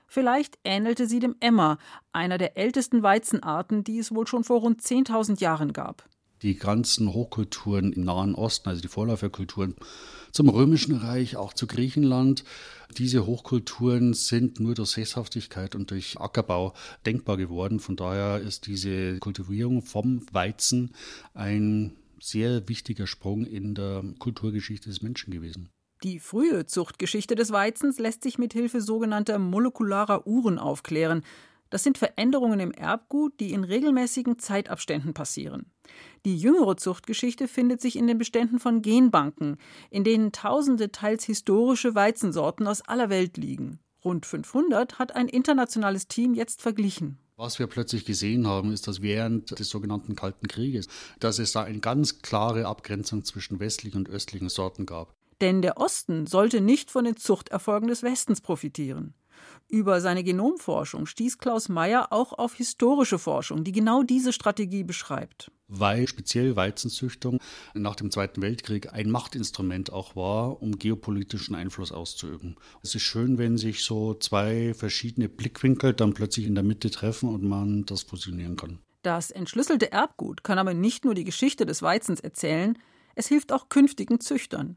Vielleicht 0.08 0.58
ähnelte 0.64 1.06
sie 1.06 1.20
dem 1.20 1.36
Emmer, 1.38 1.78
einer 2.12 2.38
der 2.38 2.58
ältesten 2.58 3.04
Weizenarten, 3.04 3.84
die 3.84 4.00
es 4.00 4.12
wohl 4.12 4.26
schon 4.26 4.42
vor 4.42 4.62
rund 4.62 4.82
10.000 4.82 5.40
Jahren 5.40 5.72
gab 5.72 6.10
die 6.42 6.56
ganzen 6.56 7.12
Hochkulturen 7.12 7.92
im 7.92 8.04
Nahen 8.04 8.34
Osten, 8.34 8.68
also 8.68 8.80
die 8.80 8.88
Vorläuferkulturen 8.88 9.74
zum 10.32 10.48
Römischen 10.48 10.96
Reich, 10.96 11.36
auch 11.36 11.52
zu 11.52 11.66
Griechenland. 11.66 12.44
Diese 12.96 13.26
Hochkulturen 13.26 14.14
sind 14.14 14.60
nur 14.60 14.74
durch 14.74 14.90
Sesshaftigkeit 14.90 15.74
und 15.74 15.90
durch 15.90 16.20
Ackerbau 16.20 16.74
denkbar 17.06 17.36
geworden. 17.36 17.80
Von 17.80 17.96
daher 17.96 18.40
ist 18.40 18.66
diese 18.66 19.18
Kultivierung 19.18 19.82
vom 19.82 20.22
Weizen 20.32 20.94
ein 21.34 21.96
sehr 22.20 22.68
wichtiger 22.68 23.06
Sprung 23.06 23.46
in 23.46 23.74
der 23.74 24.04
Kulturgeschichte 24.18 24.88
des 24.88 25.02
Menschen 25.02 25.32
gewesen. 25.32 25.70
Die 26.02 26.18
frühe 26.18 26.64
Zuchtgeschichte 26.64 27.34
des 27.34 27.52
Weizens 27.52 27.98
lässt 27.98 28.22
sich 28.22 28.38
mit 28.38 28.54
Hilfe 28.54 28.80
sogenannter 28.80 29.38
molekularer 29.38 30.26
Uhren 30.26 30.58
aufklären. 30.58 31.22
Das 31.70 31.84
sind 31.84 31.98
Veränderungen 31.98 32.60
im 32.60 32.72
Erbgut, 32.72 33.38
die 33.38 33.52
in 33.52 33.64
regelmäßigen 33.64 34.38
Zeitabständen 34.38 35.14
passieren. 35.14 35.66
Die 36.24 36.36
jüngere 36.36 36.76
Zuchtgeschichte 36.76 37.48
findet 37.48 37.80
sich 37.80 37.96
in 37.96 38.06
den 38.06 38.18
Beständen 38.18 38.58
von 38.58 38.82
Genbanken, 38.82 39.56
in 39.88 40.04
denen 40.04 40.32
tausende 40.32 40.90
teils 40.90 41.24
historische 41.24 41.94
Weizensorten 41.94 42.66
aus 42.66 42.82
aller 42.82 43.08
Welt 43.08 43.36
liegen. 43.36 43.78
Rund 44.04 44.26
500 44.26 44.98
hat 44.98 45.14
ein 45.14 45.28
internationales 45.28 46.08
Team 46.08 46.34
jetzt 46.34 46.60
verglichen. 46.60 47.18
Was 47.36 47.58
wir 47.58 47.68
plötzlich 47.68 48.04
gesehen 48.04 48.46
haben, 48.46 48.72
ist, 48.72 48.86
dass 48.86 49.00
während 49.00 49.58
des 49.58 49.70
sogenannten 49.70 50.14
Kalten 50.14 50.46
Krieges, 50.46 50.88
dass 51.20 51.38
es 51.38 51.52
da 51.52 51.62
eine 51.62 51.78
ganz 51.78 52.20
klare 52.20 52.66
Abgrenzung 52.66 53.24
zwischen 53.24 53.60
westlichen 53.60 53.98
und 53.98 54.10
östlichen 54.10 54.50
Sorten 54.50 54.84
gab. 54.84 55.14
Denn 55.40 55.62
der 55.62 55.78
Osten 55.78 56.26
sollte 56.26 56.60
nicht 56.60 56.90
von 56.90 57.04
den 57.04 57.16
Zuchterfolgen 57.16 57.88
des 57.88 58.02
Westens 58.02 58.42
profitieren. 58.42 59.14
Über 59.68 60.00
seine 60.00 60.24
Genomforschung 60.24 61.06
stieß 61.06 61.38
Klaus 61.38 61.68
Meyer 61.68 62.12
auch 62.12 62.32
auf 62.32 62.54
historische 62.54 63.18
Forschung, 63.18 63.62
die 63.62 63.72
genau 63.72 64.02
diese 64.02 64.32
Strategie 64.32 64.82
beschreibt. 64.82 65.52
Weil 65.68 66.08
speziell 66.08 66.56
Weizenzüchtung 66.56 67.38
nach 67.74 67.94
dem 67.94 68.10
Zweiten 68.10 68.42
Weltkrieg 68.42 68.92
ein 68.92 69.08
Machtinstrument 69.08 69.92
auch 69.92 70.16
war, 70.16 70.60
um 70.60 70.76
geopolitischen 70.78 71.54
Einfluss 71.54 71.92
auszuüben. 71.92 72.56
Es 72.82 72.96
ist 72.96 73.02
schön, 73.02 73.38
wenn 73.38 73.56
sich 73.56 73.84
so 73.84 74.14
zwei 74.14 74.74
verschiedene 74.74 75.28
Blickwinkel 75.28 75.92
dann 75.92 76.14
plötzlich 76.14 76.46
in 76.46 76.56
der 76.56 76.64
Mitte 76.64 76.90
treffen 76.90 77.28
und 77.28 77.44
man 77.44 77.84
das 77.86 78.02
fusionieren 78.02 78.56
kann. 78.56 78.80
Das 79.02 79.30
entschlüsselte 79.30 79.92
Erbgut 79.92 80.42
kann 80.42 80.58
aber 80.58 80.74
nicht 80.74 81.04
nur 81.04 81.14
die 81.14 81.24
Geschichte 81.24 81.64
des 81.64 81.80
Weizens 81.80 82.18
erzählen, 82.18 82.76
es 83.14 83.28
hilft 83.28 83.52
auch 83.52 83.68
künftigen 83.68 84.20
Züchtern. 84.20 84.76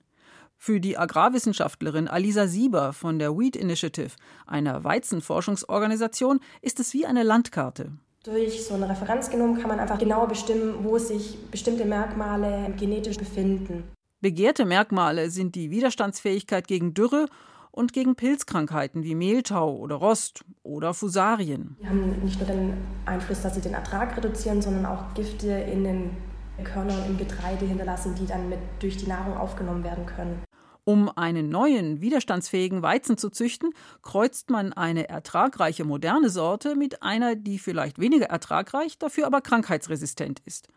Für 0.66 0.80
die 0.80 0.98
Agrarwissenschaftlerin 0.98 2.08
Alisa 2.08 2.48
Sieber 2.48 2.94
von 2.94 3.20
der 3.20 3.38
Wheat 3.38 3.58
Initiative, 3.58 4.12
einer 4.48 4.86
Weizenforschungsorganisation, 4.86 6.40
ist 6.62 6.80
es 6.80 6.94
wie 6.94 7.06
eine 7.06 7.24
Landkarte. 7.24 7.92
Durch 8.24 8.64
so 8.64 8.76
ein 8.76 8.84
Referenzgenom 8.84 9.60
kann 9.60 9.68
man 9.68 9.82
einfach 9.82 9.98
genau 9.98 10.26
bestimmen, 10.26 10.86
wo 10.86 10.98
sich 10.98 11.38
bestimmte 11.52 11.84
Merkmale 11.84 12.74
genetisch 12.80 13.18
befinden. 13.18 13.84
Begehrte 14.22 14.64
Merkmale 14.64 15.30
sind 15.32 15.56
die 15.56 15.70
Widerstandsfähigkeit 15.70 16.66
gegen 16.66 16.94
Dürre 16.94 17.26
und 17.72 17.92
gegen 17.92 18.16
Pilzkrankheiten 18.16 19.04
wie 19.04 19.16
Mehltau 19.16 19.76
oder 19.76 19.96
Rost 19.96 20.46
oder 20.64 20.94
Fusarien. 20.94 21.76
Die 21.82 21.90
haben 21.90 22.24
nicht 22.24 22.40
nur 22.40 22.48
den 22.48 22.78
Einfluss, 23.06 23.42
dass 23.42 23.56
sie 23.56 23.62
den 23.62 23.74
Ertrag 23.74 24.16
reduzieren, 24.16 24.62
sondern 24.62 24.86
auch 24.86 25.14
Gifte 25.14 25.50
in 25.50 25.84
den 25.84 26.12
Körnern 26.64 27.06
im 27.06 27.18
Getreide 27.18 27.66
hinterlassen, 27.66 28.16
die 28.16 28.26
dann 28.26 28.48
mit 28.48 28.60
durch 28.80 28.96
die 28.96 29.08
Nahrung 29.08 29.36
aufgenommen 29.36 29.84
werden 29.84 30.06
können. 30.06 30.42
Um 30.86 31.10
einen 31.16 31.50
neuen, 31.50 32.02
widerstandsfähigen 32.02 32.82
Weizen 32.82 33.18
zu 33.18 33.30
züchten, 33.30 33.74
kreuzt 34.02 34.50
man 34.50 34.74
eine 34.74 35.08
ertragreiche 35.08 35.86
moderne 35.86 36.30
Sorte 36.30 36.76
mit 36.76 37.02
einer, 37.02 37.36
die 37.36 37.58
vielleicht 37.58 38.00
weniger 38.00 38.26
ertragreich, 38.26 38.98
dafür 38.98 39.26
aber 39.26 39.40
krankheitsresistent 39.40 40.42
ist. 40.46 40.68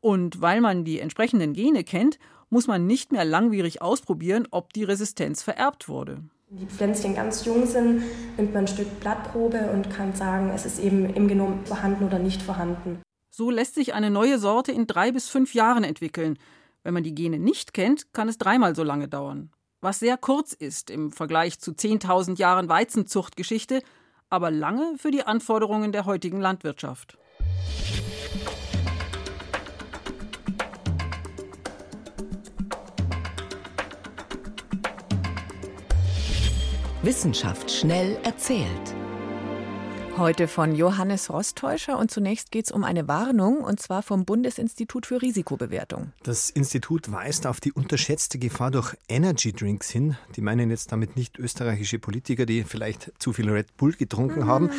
Und 0.00 0.40
weil 0.40 0.60
man 0.60 0.84
die 0.84 0.98
entsprechenden 0.98 1.52
Gene 1.52 1.84
kennt, 1.84 2.18
muss 2.50 2.66
man 2.66 2.86
nicht 2.86 3.12
mehr 3.12 3.24
langwierig 3.24 3.80
ausprobieren, 3.80 4.48
ob 4.50 4.72
die 4.72 4.84
Resistenz 4.84 5.42
vererbt 5.42 5.88
wurde. 5.88 6.24
Wenn 6.50 6.58
die 6.58 6.66
Pflänzchen 6.66 7.14
ganz 7.14 7.44
jung 7.44 7.66
sind, 7.66 8.02
nimmt 8.36 8.52
man 8.52 8.64
ein 8.64 8.68
Stück 8.68 9.00
Blattprobe 9.00 9.70
und 9.72 9.90
kann 9.90 10.12
sagen, 10.12 10.50
es 10.54 10.66
ist 10.66 10.80
eben 10.80 11.14
im 11.14 11.28
Genom 11.28 11.64
vorhanden 11.64 12.04
oder 12.04 12.18
nicht 12.18 12.42
vorhanden. 12.42 13.00
So 13.30 13.50
lässt 13.50 13.76
sich 13.76 13.94
eine 13.94 14.10
neue 14.10 14.38
Sorte 14.38 14.72
in 14.72 14.86
drei 14.86 15.12
bis 15.12 15.28
fünf 15.28 15.54
Jahren 15.54 15.84
entwickeln. 15.84 16.36
Wenn 16.84 16.94
man 16.94 17.04
die 17.04 17.14
Gene 17.14 17.38
nicht 17.38 17.74
kennt, 17.74 18.12
kann 18.12 18.28
es 18.28 18.38
dreimal 18.38 18.74
so 18.74 18.82
lange 18.82 19.08
dauern. 19.08 19.50
Was 19.80 20.00
sehr 20.00 20.16
kurz 20.16 20.52
ist 20.52 20.90
im 20.90 21.12
Vergleich 21.12 21.58
zu 21.60 21.72
10.000 21.72 22.38
Jahren 22.38 22.68
Weizenzuchtgeschichte, 22.68 23.82
aber 24.30 24.50
lange 24.50 24.94
für 24.96 25.10
die 25.10 25.24
Anforderungen 25.24 25.92
der 25.92 26.06
heutigen 26.06 26.40
Landwirtschaft. 26.40 27.18
Wissenschaft 37.02 37.70
schnell 37.70 38.16
erzählt. 38.22 39.01
Heute 40.18 40.46
von 40.46 40.74
Johannes 40.74 41.30
Rostäuscher 41.30 41.98
und 41.98 42.10
zunächst 42.10 42.50
geht 42.52 42.66
es 42.66 42.70
um 42.70 42.84
eine 42.84 43.08
Warnung 43.08 43.58
und 43.58 43.80
zwar 43.80 44.02
vom 44.02 44.24
Bundesinstitut 44.24 45.06
für 45.06 45.22
Risikobewertung. 45.22 46.12
Das 46.22 46.50
Institut 46.50 47.10
weist 47.10 47.46
auf 47.46 47.60
die 47.60 47.72
unterschätzte 47.72 48.38
Gefahr 48.38 48.70
durch 48.70 48.94
Energy 49.08 49.52
Drinks 49.52 49.90
hin. 49.90 50.16
Die 50.36 50.42
meinen 50.42 50.70
jetzt 50.70 50.92
damit 50.92 51.16
nicht 51.16 51.38
österreichische 51.38 51.98
Politiker, 51.98 52.46
die 52.46 52.62
vielleicht 52.62 53.10
zu 53.18 53.32
viel 53.32 53.48
Red 53.48 53.76
Bull 53.78 53.92
getrunken 53.92 54.46
haben, 54.46 54.70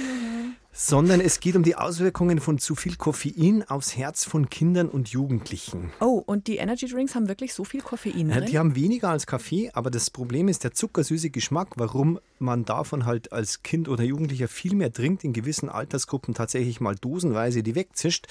sondern 0.74 1.22
es 1.22 1.40
geht 1.40 1.56
um 1.56 1.64
die 1.64 1.76
Auswirkungen 1.76 2.40
von 2.40 2.58
zu 2.58 2.74
viel 2.76 2.96
Koffein 2.96 3.64
aufs 3.70 3.96
Herz 3.96 4.26
von 4.26 4.50
Kindern 4.50 4.90
und 4.90 5.10
Jugendlichen. 5.10 5.92
Oh, 6.02 6.22
und 6.26 6.48
die 6.48 6.58
Energy 6.58 6.88
Drinks 6.88 7.14
haben 7.14 7.30
wirklich 7.30 7.54
so 7.54 7.64
viel 7.64 7.82
Koffein 7.82 8.30
drin? 8.30 8.46
Die 8.48 8.58
haben 8.58 8.76
weniger 8.76 9.10
als 9.10 9.28
Kaffee, 9.28 9.70
aber 9.74 9.92
das 9.92 10.10
Problem 10.10 10.48
ist 10.48 10.64
der 10.64 10.74
zuckersüße 10.74 11.30
Geschmack, 11.30 11.70
warum 11.76 12.20
man 12.40 12.66
davon 12.66 13.06
halt 13.06 13.32
als 13.32 13.62
Kind 13.62 13.88
oder 13.88 14.04
Jugendlicher 14.04 14.48
viel 14.48 14.76
mehr 14.76 14.92
trinkt, 14.92 15.24
in 15.24 15.32
gewissen 15.32 15.70
Altersgruppen 15.70 16.34
tatsächlich 16.34 16.82
mal 16.82 16.96
dosenweise 16.96 17.62
die 17.62 17.76
wegzischt. 17.76 18.28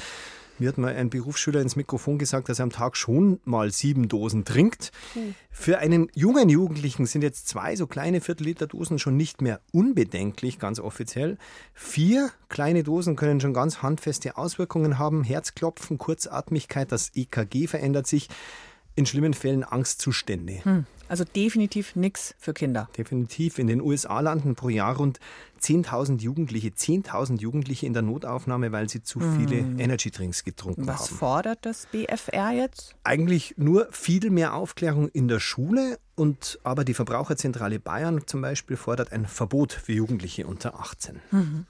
Mir 0.62 0.69
hat 0.69 0.78
mal 0.78 0.95
ein 0.95 1.11
Berufsschüler 1.11 1.61
ins 1.61 1.75
Mikrofon 1.75 2.19
gesagt, 2.19 2.49
dass 2.49 2.61
er 2.61 2.62
am 2.62 2.71
Tag 2.71 2.97
schon 2.97 3.40
mal 3.45 3.73
sieben 3.73 4.07
Dosen 4.07 4.45
trinkt. 4.45 4.92
Mhm. 5.16 5.35
Für 5.50 5.78
einen 5.78 6.07
jungen 6.14 6.49
Jugendlichen 6.49 7.04
sind 7.04 7.23
jetzt 7.23 7.49
zwei 7.49 7.75
so 7.75 7.88
kleine 7.88 8.21
Viertelliter 8.21 8.69
Dosen 8.69 9.00
schon 9.00 9.16
nicht 9.16 9.42
mehr 9.42 9.59
unbedenklich, 9.73 10.61
ganz 10.61 10.78
offiziell. 10.78 11.37
Vier 11.75 12.31
kleine 12.49 12.85
Dosen 12.85 13.16
können 13.16 13.40
schon 13.40 13.54
ganz 13.54 13.83
handfeste 13.83 14.37
Auswirkungen 14.37 15.00
haben. 15.00 15.25
Herzklopfen, 15.25 15.99
Kurzatmigkeit, 15.99 16.92
das 16.92 17.11
EKG 17.16 17.66
verändert 17.66 18.07
sich 18.07 18.28
in 18.94 19.06
schlimmen 19.06 19.34
Fällen 19.34 19.64
Angstzustände. 19.64 20.61
Hm, 20.64 20.87
also 21.08 21.25
definitiv 21.25 21.96
nichts 21.96 22.34
für 22.38 22.52
Kinder. 22.54 22.88
Definitiv. 22.96 23.58
In 23.58 23.66
den 23.66 23.80
USA 23.80 24.20
landen 24.20 24.54
pro 24.54 24.68
Jahr 24.68 24.96
rund 24.96 25.20
10.000 25.61 26.20
Jugendliche, 26.20 26.68
10.000 26.68 27.40
Jugendliche 27.40 27.87
in 27.87 27.92
der 27.92 28.02
Notaufnahme, 28.02 28.72
weil 28.72 28.88
sie 28.88 29.02
zu 29.02 29.20
viele 29.20 29.58
hm. 29.61 29.78
Energy 29.78 30.11
Drinks 30.11 30.44
getrunken 30.44 30.87
Was 30.87 31.00
haben. 31.00 31.11
Was 31.11 31.18
fordert 31.18 31.58
das 31.62 31.87
BFR 31.92 32.52
jetzt? 32.52 32.96
Eigentlich 33.04 33.54
nur 33.56 33.88
viel 33.90 34.30
mehr 34.30 34.54
Aufklärung 34.54 35.08
in 35.08 35.28
der 35.28 35.40
Schule 35.40 35.99
und 36.14 36.58
aber 36.62 36.84
die 36.84 36.94
Verbraucherzentrale 36.94 37.78
Bayern 37.78 38.26
zum 38.26 38.40
Beispiel 38.40 38.76
fordert 38.76 39.12
ein 39.12 39.26
Verbot 39.26 39.72
für 39.72 39.92
Jugendliche 39.92 40.46
unter 40.46 40.78
18. 40.78 41.20
Mhm. 41.30 41.66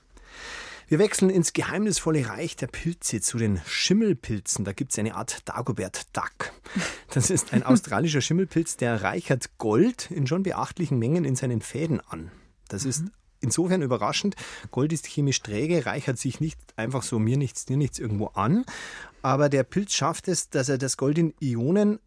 Wir 0.89 0.99
wechseln 0.99 1.31
ins 1.31 1.53
geheimnisvolle 1.53 2.29
Reich 2.29 2.57
der 2.57 2.67
Pilze 2.67 3.21
zu 3.21 3.39
den 3.39 3.61
Schimmelpilzen. 3.67 4.65
Da 4.65 4.73
gibt 4.73 4.93
es 4.93 4.99
eine 4.99 5.15
Art 5.15 5.49
Dagobert 5.49 6.07
Duck. 6.13 6.53
Das 7.11 7.31
ist 7.31 7.53
ein 7.53 7.63
australischer 7.63 8.21
Schimmelpilz, 8.21 8.77
der 8.77 9.03
reichert 9.03 9.59
Gold 9.59 10.11
in 10.11 10.27
schon 10.27 10.43
beachtlichen 10.43 10.99
Mengen 10.99 11.25
in 11.25 11.37
seinen 11.37 11.61
Fäden 11.61 12.01
an. 12.01 12.31
Das 12.69 12.85
ist 12.85 13.05
insofern 13.41 13.83
überraschend. 13.83 14.37
Gold 14.71 14.93
ist 14.93 15.07
chemisch 15.07 15.43
träge, 15.43 15.87
reichert 15.87 16.19
sich 16.19 16.41
nicht 16.41 16.59
einfach 16.77 17.03
so 17.03 17.19
mir 17.19 17.37
nichts, 17.37 17.65
dir 17.65 17.77
nichts 17.77 17.99
irgendwo 17.99 18.27
an. 18.29 18.65
Aber 19.21 19.49
der 19.49 19.63
Pilz 19.65 19.93
schafft 19.93 20.29
es, 20.29 20.51
dass 20.51 20.69
er 20.69 20.79
das 20.79 20.97
Gold 20.97 21.19
in 21.19 21.35
Ionen 21.41 22.01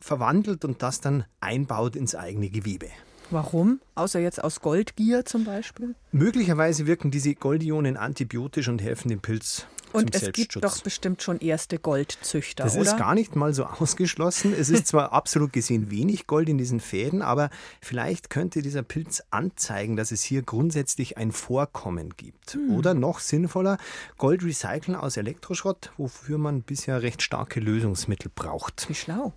verwandelt 0.00 0.64
und 0.64 0.82
das 0.82 1.00
dann 1.00 1.24
einbaut 1.40 1.96
ins 1.96 2.14
eigene 2.14 2.48
Gewebe. 2.48 2.88
Warum? 3.30 3.80
Außer 3.94 4.18
jetzt 4.18 4.42
aus 4.42 4.60
Goldgier 4.60 5.24
zum 5.24 5.44
Beispiel? 5.44 5.94
Möglicherweise 6.12 6.86
wirken 6.86 7.10
diese 7.10 7.34
Goldionen 7.34 7.96
antibiotisch 7.96 8.68
und 8.68 8.82
helfen 8.82 9.08
dem 9.08 9.20
Pilz 9.20 9.66
und 9.92 10.14
es 10.14 10.32
gibt 10.32 10.62
doch 10.62 10.80
bestimmt 10.82 11.22
schon 11.22 11.38
erste 11.40 11.78
Goldzüchter, 11.78 12.64
das 12.64 12.74
oder? 12.74 12.82
ist 12.82 12.96
gar 12.96 13.14
nicht 13.14 13.36
mal 13.36 13.52
so 13.54 13.64
ausgeschlossen. 13.64 14.54
Es 14.56 14.70
ist 14.70 14.86
zwar 14.86 15.12
absolut 15.12 15.52
gesehen 15.52 15.90
wenig 15.90 16.26
Gold 16.26 16.48
in 16.48 16.58
diesen 16.58 16.80
Fäden, 16.80 17.22
aber 17.22 17.50
vielleicht 17.80 18.30
könnte 18.30 18.62
dieser 18.62 18.82
Pilz 18.82 19.22
anzeigen, 19.30 19.96
dass 19.96 20.12
es 20.12 20.22
hier 20.22 20.42
grundsätzlich 20.42 21.18
ein 21.18 21.32
Vorkommen 21.32 22.10
gibt. 22.16 22.54
Hm. 22.54 22.74
Oder 22.74 22.94
noch 22.94 23.20
sinnvoller, 23.20 23.78
Gold 24.16 24.44
recyceln 24.44 24.94
aus 24.94 25.16
Elektroschrott, 25.16 25.92
wofür 25.96 26.38
man 26.38 26.62
bisher 26.62 27.02
recht 27.02 27.22
starke 27.22 27.60
Lösungsmittel 27.60 28.30
braucht. 28.34 28.88
Wie 28.88 28.94
schlau. 28.94 29.32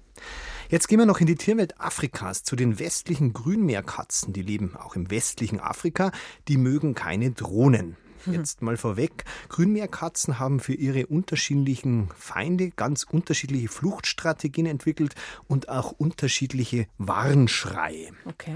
Jetzt 0.69 0.87
gehen 0.87 0.99
wir 0.99 1.05
noch 1.05 1.19
in 1.19 1.27
die 1.27 1.35
Tierwelt 1.35 1.79
Afrikas 1.79 2.43
zu 2.43 2.55
den 2.55 2.79
westlichen 2.79 3.33
Grünmeerkatzen. 3.33 4.33
Die 4.33 4.41
leben 4.41 4.75
auch 4.75 4.95
im 4.95 5.09
westlichen 5.11 5.59
Afrika. 5.59 6.11
Die 6.47 6.57
mögen 6.57 6.95
keine 6.95 7.31
Drohnen. 7.31 7.97
Jetzt 8.25 8.61
mal 8.61 8.77
vorweg, 8.77 9.25
Grünmeerkatzen 9.49 10.39
haben 10.39 10.61
für 10.61 10.73
ihre 10.73 11.07
unterschiedlichen 11.07 12.09
Feinde 12.15 12.69
ganz 12.71 13.03
unterschiedliche 13.03 13.67
Fluchtstrategien 13.67 14.65
entwickelt 14.65 15.13
und 15.47 15.67
auch 15.67 15.91
unterschiedliche 15.91 16.87
Warnschreie. 16.97 18.11
Okay. 18.25 18.55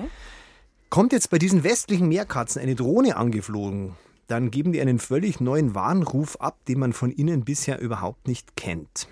Kommt 0.89 1.11
jetzt 1.11 1.29
bei 1.29 1.37
diesen 1.37 1.65
westlichen 1.65 2.07
Meerkatzen 2.07 2.61
eine 2.61 2.75
Drohne 2.75 3.17
angeflogen, 3.17 3.95
dann 4.27 4.51
geben 4.51 4.71
die 4.71 4.79
einen 4.79 4.99
völlig 4.99 5.41
neuen 5.41 5.75
Warnruf 5.75 6.37
ab, 6.37 6.63
den 6.65 6.79
man 6.79 6.93
von 6.93 7.11
ihnen 7.11 7.43
bisher 7.43 7.79
überhaupt 7.79 8.27
nicht 8.27 8.55
kennt. 8.55 9.09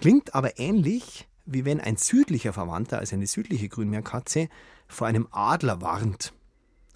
Klingt 0.00 0.34
aber 0.34 0.58
ähnlich, 0.58 1.28
wie 1.46 1.64
wenn 1.64 1.80
ein 1.80 1.96
südlicher 1.96 2.52
Verwandter, 2.52 2.98
also 2.98 3.16
eine 3.16 3.26
südliche 3.26 3.68
Grünmeerkatze, 3.68 4.48
vor 4.88 5.06
einem 5.06 5.28
Adler 5.30 5.80
warnt. 5.80 6.32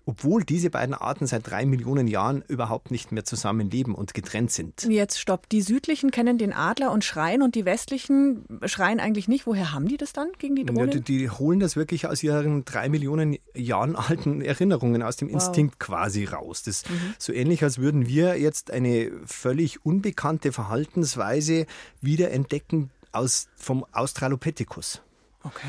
Obwohl 0.06 0.42
diese 0.42 0.70
beiden 0.70 0.94
Arten 0.94 1.26
seit 1.26 1.48
drei 1.48 1.64
Millionen 1.64 2.08
Jahren 2.08 2.42
überhaupt 2.48 2.90
nicht 2.90 3.12
mehr 3.12 3.24
zusammenleben 3.24 3.94
und 3.94 4.12
getrennt 4.12 4.50
sind. 4.50 4.82
Jetzt 4.88 5.20
stopp. 5.20 5.48
Die 5.50 5.60
südlichen 5.60 6.10
kennen 6.10 6.36
den 6.36 6.52
Adler 6.52 6.90
und 6.90 7.04
schreien 7.04 7.42
und 7.42 7.54
die 7.54 7.64
westlichen 7.64 8.44
schreien 8.64 8.98
eigentlich 8.98 9.28
nicht. 9.28 9.46
Woher 9.46 9.72
haben 9.72 9.86
die 9.86 9.98
das 9.98 10.12
dann 10.12 10.30
gegen 10.38 10.56
die 10.56 10.64
Drohne? 10.64 10.86
Ja, 10.86 10.86
die, 10.86 11.00
die, 11.02 11.30
holen 11.30 11.60
das 11.60 11.76
wirklich 11.76 12.08
aus 12.08 12.22
ihren 12.24 12.64
drei 12.64 12.88
Millionen 12.88 13.36
Jahren 13.54 13.94
alten 13.94 14.40
Erinnerungen, 14.40 15.02
aus 15.02 15.16
dem 15.16 15.28
wow. 15.28 15.34
Instinkt 15.34 15.78
quasi 15.78 16.24
raus. 16.24 16.64
Das 16.64 16.88
mhm. 16.88 17.14
so 17.18 17.32
ähnlich, 17.32 17.62
als 17.62 17.78
würden 17.78 18.08
wir 18.08 18.40
jetzt 18.40 18.72
eine 18.72 19.12
völlig 19.26 19.84
unbekannte 19.84 20.50
Verhaltensweise 20.50 21.66
wiederentdecken, 22.00 22.90
aus, 23.12 23.48
vom 23.56 23.84
Australopithecus. 23.92 25.02
Okay. 25.42 25.68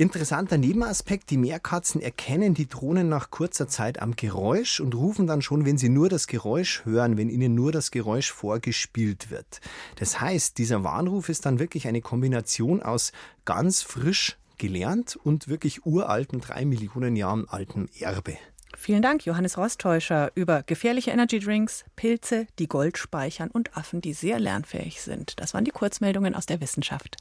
Interessanter 0.00 0.56
Nebenaspekt, 0.56 1.28
die 1.28 1.36
Meerkatzen 1.36 2.00
erkennen 2.00 2.54
die 2.54 2.66
Drohnen 2.66 3.10
nach 3.10 3.30
kurzer 3.30 3.68
Zeit 3.68 4.00
am 4.00 4.16
Geräusch 4.16 4.80
und 4.80 4.94
rufen 4.94 5.26
dann 5.26 5.42
schon, 5.42 5.66
wenn 5.66 5.76
sie 5.76 5.90
nur 5.90 6.08
das 6.08 6.26
Geräusch 6.26 6.86
hören, 6.86 7.18
wenn 7.18 7.28
ihnen 7.28 7.54
nur 7.54 7.70
das 7.70 7.90
Geräusch 7.90 8.32
vorgespielt 8.32 9.30
wird. 9.30 9.60
Das 9.96 10.18
heißt, 10.18 10.56
dieser 10.56 10.84
Warnruf 10.84 11.28
ist 11.28 11.44
dann 11.44 11.58
wirklich 11.58 11.86
eine 11.86 12.00
Kombination 12.00 12.82
aus 12.82 13.12
ganz 13.44 13.82
frisch 13.82 14.38
gelernt 14.56 15.18
und 15.22 15.48
wirklich 15.48 15.84
uralten, 15.84 16.40
drei 16.40 16.64
Millionen 16.64 17.14
Jahren 17.14 17.46
altem 17.46 17.86
Erbe. 17.98 18.38
Vielen 18.82 19.02
Dank, 19.02 19.26
Johannes 19.26 19.58
Rostäuscher, 19.58 20.32
über 20.34 20.62
gefährliche 20.62 21.10
Energydrinks, 21.10 21.84
Pilze, 21.96 22.46
die 22.58 22.66
Gold 22.66 22.96
speichern 22.96 23.50
und 23.50 23.76
Affen, 23.76 24.00
die 24.00 24.14
sehr 24.14 24.40
lernfähig 24.40 25.02
sind. 25.02 25.38
Das 25.38 25.52
waren 25.52 25.66
die 25.66 25.70
Kurzmeldungen 25.70 26.34
aus 26.34 26.46
der 26.46 26.62
Wissenschaft. 26.62 27.18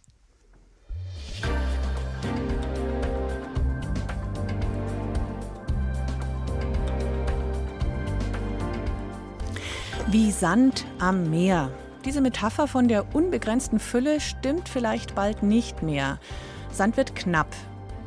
Wie 10.07 10.31
Sand 10.31 10.85
am 10.99 11.29
Meer. 11.29 11.73
Diese 12.05 12.21
Metapher 12.21 12.69
von 12.69 12.87
der 12.87 13.13
unbegrenzten 13.13 13.79
Fülle 13.79 14.21
stimmt 14.21 14.69
vielleicht 14.69 15.13
bald 15.13 15.43
nicht 15.43 15.83
mehr. 15.83 16.21
Sand 16.71 16.95
wird 16.95 17.17
knapp, 17.17 17.53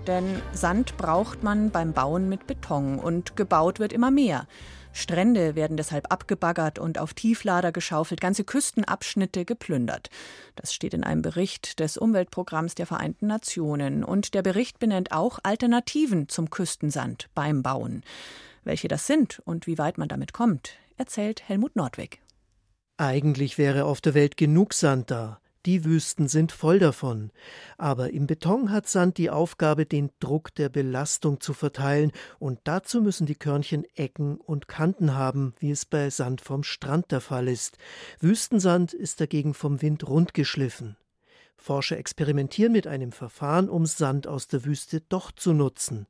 denn 0.07 0.43
Sand 0.53 0.97
braucht 0.97 1.43
man 1.43 1.71
beim 1.71 1.93
Bauen 1.93 2.29
mit 2.29 2.47
Beton 2.47 2.99
und 2.99 3.37
gebaut 3.37 3.79
wird 3.79 3.93
immer 3.93 4.11
mehr. 4.11 4.47
Strände 4.93 5.55
werden 5.55 5.77
deshalb 5.77 6.13
abgebaggert 6.13 6.79
und 6.79 6.99
auf 6.99 7.15
Tieflader 7.15 7.73
geschaufelt, 7.73 8.21
ganze 8.21 8.45
Küstenabschnitte 8.45 9.45
geplündert. 9.45 10.11
Das 10.55 10.75
steht 10.75 10.95
in 10.95 11.03
einem 11.03 11.23
Bericht 11.23 11.81
des 11.81 11.97
Umweltprogramms 11.97 12.75
der 12.75 12.87
Vereinten 12.87 13.27
Nationen. 13.27 14.05
Und 14.05 14.35
der 14.35 14.43
Bericht 14.43 14.79
benennt 14.79 15.13
auch 15.13 15.39
Alternativen 15.43 16.29
zum 16.29 16.51
Küstensand 16.51 17.29
beim 17.35 17.63
Bauen. 17.63 18.03
Welche 18.65 18.89
das 18.89 19.07
sind 19.07 19.41
und 19.45 19.67
wie 19.67 19.79
weit 19.79 19.99
man 19.99 20.09
damit 20.09 20.33
kommt, 20.33 20.75
erzählt 20.97 21.49
Helmut 21.49 21.75
Nordwig. 21.75 22.21
Eigentlich 22.99 23.59
wäre 23.59 23.87
auf 23.87 24.01
der 24.01 24.15
Welt 24.15 24.37
genug 24.37 24.75
Sand 24.75 25.11
da. 25.11 25.42
Die 25.65 25.85
Wüsten 25.85 26.27
sind 26.27 26.51
voll 26.51 26.81
davon. 26.81 27.31
Aber 27.79 28.13
im 28.13 28.27
Beton 28.27 28.73
hat 28.73 28.89
Sand 28.89 29.17
die 29.17 29.31
Aufgabe, 29.31 29.87
den 29.87 30.11
Druck 30.19 30.53
der 30.55 30.69
Belastung 30.69 31.41
zu 31.41 31.53
verteilen, 31.53 32.11
und 32.41 32.59
dazu 32.65 33.01
müssen 33.01 33.27
die 33.27 33.37
Körnchen 33.37 33.85
Ecken 33.95 34.39
und 34.39 34.67
Kanten 34.67 35.15
haben, 35.15 35.55
wie 35.61 35.71
es 35.71 35.85
bei 35.85 36.11
Sand 36.11 36.41
vom 36.41 36.65
Strand 36.65 37.13
der 37.13 37.21
Fall 37.21 37.47
ist. 37.47 37.79
Wüstensand 38.19 38.93
ist 38.93 39.21
dagegen 39.21 39.55
vom 39.55 39.83
Wind 39.83 40.09
rundgeschliffen. 40.09 40.97
Forscher 41.57 41.97
experimentieren 41.97 42.73
mit 42.73 42.89
einem 42.89 43.13
Verfahren, 43.13 43.69
um 43.69 43.87
Sand 43.87 44.27
aus 44.27 44.49
der 44.49 44.65
Wüste 44.65 45.01
doch 45.01 45.31
zu 45.31 45.53
nutzen. 45.53 46.09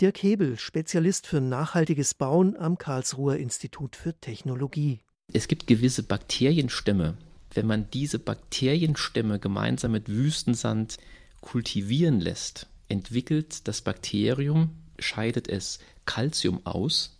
Dirk 0.00 0.20
Hebel, 0.22 0.58
Spezialist 0.58 1.28
für 1.28 1.40
nachhaltiges 1.40 2.14
Bauen 2.14 2.56
am 2.56 2.78
Karlsruher 2.78 3.36
Institut 3.36 3.94
für 3.94 4.14
Technologie. 4.14 5.00
Es 5.32 5.46
gibt 5.46 5.68
gewisse 5.68 6.02
Bakterienstämme, 6.02 7.16
wenn 7.54 7.66
man 7.66 7.90
diese 7.90 8.18
Bakterienstämme 8.18 9.38
gemeinsam 9.38 9.92
mit 9.92 10.08
Wüstensand 10.08 10.98
kultivieren 11.40 12.20
lässt, 12.20 12.66
entwickelt 12.88 13.66
das 13.68 13.80
Bakterium, 13.82 14.70
scheidet 14.98 15.48
es 15.48 15.78
Calcium 16.06 16.64
aus 16.64 17.16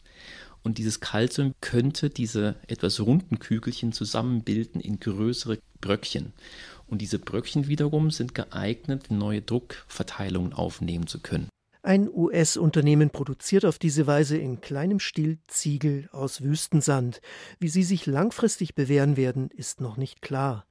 und 0.62 0.79
dieses 0.79 1.01
Calcium 1.01 1.55
könnte 1.61 2.11
diese 2.11 2.57
etwas 2.67 3.01
runden 3.01 3.38
Kügelchen 3.38 3.93
zusammenbilden 3.93 4.81
in 4.81 5.01
größere 5.01 5.59
Bröckchen. 5.81 6.33
Und 6.87 7.01
diese 7.01 7.19
Bröckchen 7.19 7.69
wiederum 7.69 8.11
sind 8.11 8.35
geeignet, 8.35 9.11
neue 9.11 9.43
Druckverteilungen 9.43 10.53
aufnehmen 10.53 11.07
zu 11.07 11.21
können. 11.21 11.49
Ein 11.88 12.11
US-Unternehmen 12.12 13.09
produziert 13.09 13.64
auf 13.64 13.79
diese 13.79 14.07
Weise 14.07 14.37
in 14.37 14.61
kleinem 14.61 15.01
Stil 15.01 15.38
Ziegel 15.46 16.11
aus 16.12 16.42
Wüstensand. 16.42 17.22
Wie 17.61 17.70
sie 17.70 17.83
sich 17.83 18.05
langfristig 18.05 18.74
bewähren 18.74 19.16
werden, 19.16 19.48
ist 19.48 19.81
noch 19.81 19.96
nicht 19.96 20.20
klar. 20.20 20.66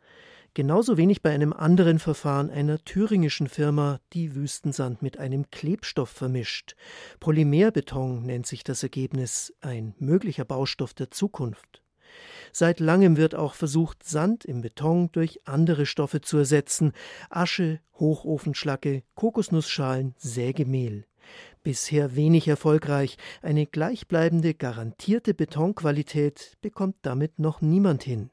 Genauso 0.53 0.95
wenig 0.95 1.23
bei 1.23 1.31
einem 1.31 1.53
anderen 1.53 1.97
Verfahren 1.97 2.51
einer 2.51 2.77
thüringischen 2.85 3.49
Firma, 3.49 3.99
die 4.13 4.35
Wüstensand 4.35 5.01
mit 5.01 5.17
einem 5.17 5.49
Klebstoff 5.49 6.09
vermischt. 6.09 6.75
Polymerbeton 7.19 8.21
nennt 8.21 8.45
sich 8.45 8.63
das 8.63 8.83
Ergebnis, 8.83 9.55
ein 9.59 9.95
möglicher 9.97 10.45
Baustoff 10.45 10.93
der 10.93 11.09
Zukunft. 11.09 11.81
Seit 12.51 12.79
langem 12.79 13.17
wird 13.17 13.35
auch 13.35 13.53
versucht, 13.53 14.03
Sand 14.03 14.45
im 14.45 14.61
Beton 14.61 15.09
durch 15.11 15.41
andere 15.45 15.85
Stoffe 15.85 16.21
zu 16.21 16.37
ersetzen: 16.37 16.93
Asche, 17.29 17.79
Hochofenschlacke, 17.99 19.03
Kokosnussschalen, 19.15 20.15
Sägemehl. 20.17 21.05
Bisher 21.63 22.15
wenig 22.15 22.47
erfolgreich. 22.47 23.17
Eine 23.41 23.65
gleichbleibende, 23.65 24.53
garantierte 24.53 25.33
Betonqualität 25.33 26.57
bekommt 26.61 26.95
damit 27.01 27.39
noch 27.39 27.61
niemand 27.61 28.03
hin. 28.03 28.29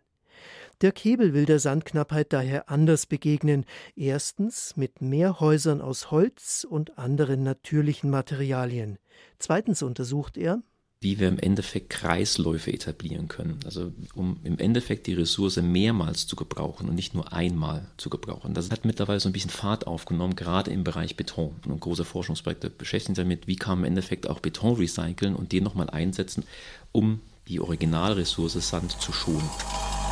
Dirk 0.83 0.99
Hebel 0.99 1.35
will 1.35 1.45
der 1.45 1.59
Sandknappheit 1.59 2.33
daher 2.33 2.69
anders 2.69 3.07
begegnen. 3.07 3.65
Erstens 3.97 4.77
mit 4.77 5.01
mehr 5.01 5.41
Häusern 5.41 5.81
aus 5.81 6.11
Holz 6.11 6.67
und 6.69 6.99
anderen 6.99 7.43
natürlichen 7.43 8.11
Materialien. 8.11 8.99
Zweitens 9.39 9.83
untersucht 9.83 10.37
er, 10.37 10.63
wie 11.05 11.21
wir 11.21 11.29
im 11.29 11.39
Endeffekt 11.39 11.91
Kreisläufe 11.91 12.73
etablieren 12.73 13.29
können. 13.29 13.61
Also 13.67 13.93
um 14.15 14.39
im 14.43 14.59
Endeffekt 14.59 15.07
die 15.07 15.13
Ressource 15.13 15.57
mehrmals 15.59 16.27
zu 16.27 16.35
gebrauchen 16.35 16.89
und 16.89 16.95
nicht 16.95 17.15
nur 17.15 17.33
einmal 17.33 17.87
zu 17.99 18.09
gebrauchen. 18.09 18.55
Das 18.55 18.71
hat 18.71 18.87
mittlerweile 18.87 19.21
so 19.21 19.29
ein 19.29 19.33
bisschen 19.33 19.51
Fahrt 19.51 19.87
aufgenommen, 19.87 20.35
gerade 20.35 20.71
im 20.71 20.83
Bereich 20.83 21.15
Beton. 21.15 21.55
Und 21.69 21.81
große 21.81 22.07
Forschungsprojekte 22.07 22.71
beschäftigen 22.71 23.15
sich 23.15 23.23
damit, 23.23 23.47
wie 23.47 23.57
kann 23.57 23.79
man 23.79 23.85
im 23.85 23.93
Endeffekt 23.93 24.29
auch 24.29 24.41
Beton 24.41 24.77
recyceln 24.77 25.37
und 25.37 25.53
den 25.53 25.63
nochmal 25.63 25.91
einsetzen, 25.91 26.45
um 26.91 27.21
die 27.49 27.61
Originalressource 27.61 28.55
Sand 28.67 28.99
zu 28.99 29.13
schonen. 29.13 30.04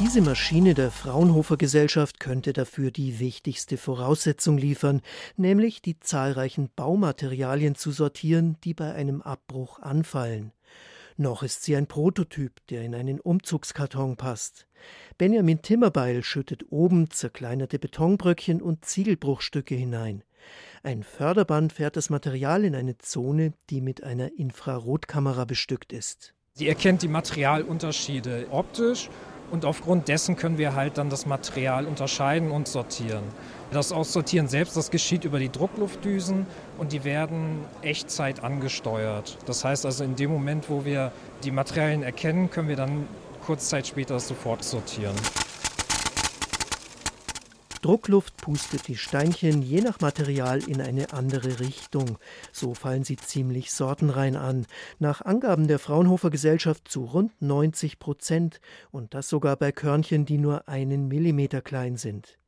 Diese 0.00 0.20
Maschine 0.20 0.74
der 0.74 0.92
Fraunhofer 0.92 1.56
Gesellschaft 1.56 2.20
könnte 2.20 2.52
dafür 2.52 2.92
die 2.92 3.18
wichtigste 3.18 3.76
Voraussetzung 3.76 4.56
liefern, 4.56 5.02
nämlich 5.36 5.82
die 5.82 5.98
zahlreichen 5.98 6.70
Baumaterialien 6.76 7.74
zu 7.74 7.90
sortieren, 7.90 8.56
die 8.62 8.74
bei 8.74 8.94
einem 8.94 9.22
Abbruch 9.22 9.80
anfallen. 9.80 10.52
Noch 11.16 11.42
ist 11.42 11.64
sie 11.64 11.74
ein 11.74 11.88
Prototyp, 11.88 12.64
der 12.68 12.82
in 12.82 12.94
einen 12.94 13.18
Umzugskarton 13.18 14.16
passt. 14.16 14.68
Benjamin 15.18 15.62
Timmerbeil 15.62 16.22
schüttet 16.22 16.66
oben 16.70 17.10
zerkleinerte 17.10 17.80
Betonbröckchen 17.80 18.62
und 18.62 18.84
Ziegelbruchstücke 18.84 19.74
hinein. 19.74 20.22
Ein 20.84 21.02
Förderband 21.02 21.72
fährt 21.72 21.96
das 21.96 22.08
Material 22.08 22.64
in 22.64 22.76
eine 22.76 22.98
Zone, 22.98 23.52
die 23.68 23.80
mit 23.80 24.04
einer 24.04 24.30
Infrarotkamera 24.38 25.44
bestückt 25.44 25.92
ist. 25.92 26.34
Sie 26.54 26.68
erkennt 26.68 27.02
die 27.02 27.08
Materialunterschiede 27.08 28.46
optisch 28.52 29.10
und 29.50 29.64
aufgrund 29.64 30.08
dessen 30.08 30.36
können 30.36 30.58
wir 30.58 30.74
halt 30.74 30.98
dann 30.98 31.10
das 31.10 31.26
Material 31.26 31.86
unterscheiden 31.86 32.50
und 32.50 32.68
sortieren. 32.68 33.24
Das 33.70 33.92
Aussortieren 33.92 34.48
selbst, 34.48 34.76
das 34.76 34.90
geschieht 34.90 35.24
über 35.24 35.38
die 35.38 35.50
Druckluftdüsen 35.50 36.46
und 36.78 36.92
die 36.92 37.04
werden 37.04 37.64
Echtzeit 37.82 38.42
angesteuert. 38.42 39.38
Das 39.46 39.64
heißt 39.64 39.84
also 39.84 40.04
in 40.04 40.16
dem 40.16 40.30
Moment, 40.30 40.70
wo 40.70 40.84
wir 40.84 41.12
die 41.44 41.50
Materialien 41.50 42.02
erkennen, 42.02 42.50
können 42.50 42.68
wir 42.68 42.76
dann 42.76 43.06
kurz 43.44 43.68
Zeit 43.68 43.86
später 43.86 44.18
sofort 44.20 44.64
sortieren. 44.64 45.14
Druckluft 47.82 48.36
pustet 48.38 48.88
die 48.88 48.96
Steinchen 48.96 49.62
je 49.62 49.80
nach 49.80 50.00
Material 50.00 50.58
in 50.68 50.80
eine 50.80 51.12
andere 51.12 51.60
Richtung. 51.60 52.18
So 52.52 52.74
fallen 52.74 53.04
sie 53.04 53.16
ziemlich 53.16 53.72
sortenrein 53.72 54.34
an. 54.34 54.66
Nach 54.98 55.22
Angaben 55.22 55.68
der 55.68 55.78
Fraunhofer 55.78 56.30
Gesellschaft 56.30 56.88
zu 56.88 57.04
rund 57.04 57.40
90 57.40 57.98
Prozent. 57.98 58.60
Und 58.90 59.14
das 59.14 59.28
sogar 59.28 59.56
bei 59.56 59.70
Körnchen, 59.70 60.26
die 60.26 60.38
nur 60.38 60.68
einen 60.68 61.06
Millimeter 61.06 61.60
klein 61.60 61.96
sind. 61.96 62.38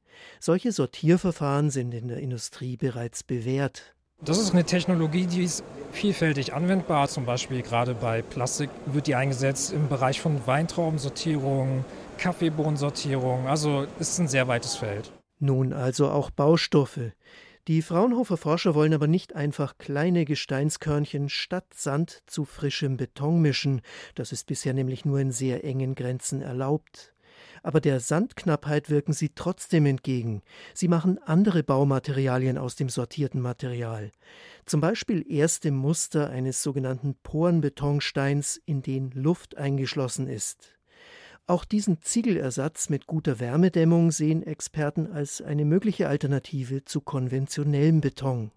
Solche 0.40 0.72
Sortierverfahren 0.72 1.70
sind 1.70 1.94
in 1.94 2.08
der 2.08 2.18
Industrie 2.18 2.76
bereits 2.76 3.22
bewährt. 3.22 3.94
Das 4.22 4.38
ist 4.38 4.52
eine 4.52 4.64
Technologie, 4.64 5.26
die 5.26 5.44
ist 5.44 5.64
vielfältig 5.92 6.52
anwendbar. 6.52 7.08
Zum 7.08 7.24
Beispiel 7.24 7.62
gerade 7.62 7.94
bei 7.94 8.20
Plastik 8.20 8.68
wird 8.84 9.06
die 9.06 9.14
eingesetzt 9.14 9.72
im 9.72 9.88
Bereich 9.88 10.20
von 10.20 10.46
Weintraubensortierung, 10.46 11.84
Kaffeebohnensortierung. 12.18 13.46
Also 13.46 13.86
ist 13.98 14.18
ein 14.18 14.28
sehr 14.28 14.46
weites 14.46 14.76
Feld. 14.76 15.10
Nun 15.40 15.72
also 15.72 16.10
auch 16.10 16.30
Baustoffe. 16.30 17.12
Die 17.66 17.82
Fraunhofer 17.82 18.36
Forscher 18.36 18.74
wollen 18.74 18.92
aber 18.92 19.06
nicht 19.06 19.34
einfach 19.34 19.78
kleine 19.78 20.24
Gesteinskörnchen 20.26 21.28
statt 21.28 21.66
Sand 21.74 22.22
zu 22.26 22.44
frischem 22.44 22.96
Beton 22.96 23.40
mischen, 23.40 23.80
das 24.14 24.32
ist 24.32 24.46
bisher 24.46 24.74
nämlich 24.74 25.04
nur 25.04 25.18
in 25.18 25.32
sehr 25.32 25.64
engen 25.64 25.94
Grenzen 25.94 26.42
erlaubt. 26.42 27.14
Aber 27.62 27.80
der 27.80 28.00
Sandknappheit 28.00 28.90
wirken 28.90 29.12
sie 29.14 29.30
trotzdem 29.34 29.86
entgegen. 29.86 30.42
Sie 30.74 30.88
machen 30.88 31.18
andere 31.24 31.62
Baumaterialien 31.62 32.58
aus 32.58 32.76
dem 32.76 32.88
sortierten 32.88 33.40
Material. 33.40 34.10
Zum 34.66 34.80
Beispiel 34.80 35.24
erste 35.30 35.70
Muster 35.70 36.28
eines 36.28 36.62
sogenannten 36.62 37.14
Porenbetonsteins, 37.22 38.60
in 38.66 38.82
den 38.82 39.10
Luft 39.12 39.56
eingeschlossen 39.56 40.26
ist. 40.26 40.79
Auch 41.50 41.64
diesen 41.64 42.00
Ziegelersatz 42.00 42.90
mit 42.90 43.08
guter 43.08 43.40
Wärmedämmung 43.40 44.12
sehen 44.12 44.44
Experten 44.44 45.10
als 45.10 45.42
eine 45.42 45.64
mögliche 45.64 46.06
Alternative 46.06 46.84
zu 46.84 47.00
konventionellem 47.00 48.00
Beton. 48.00 48.52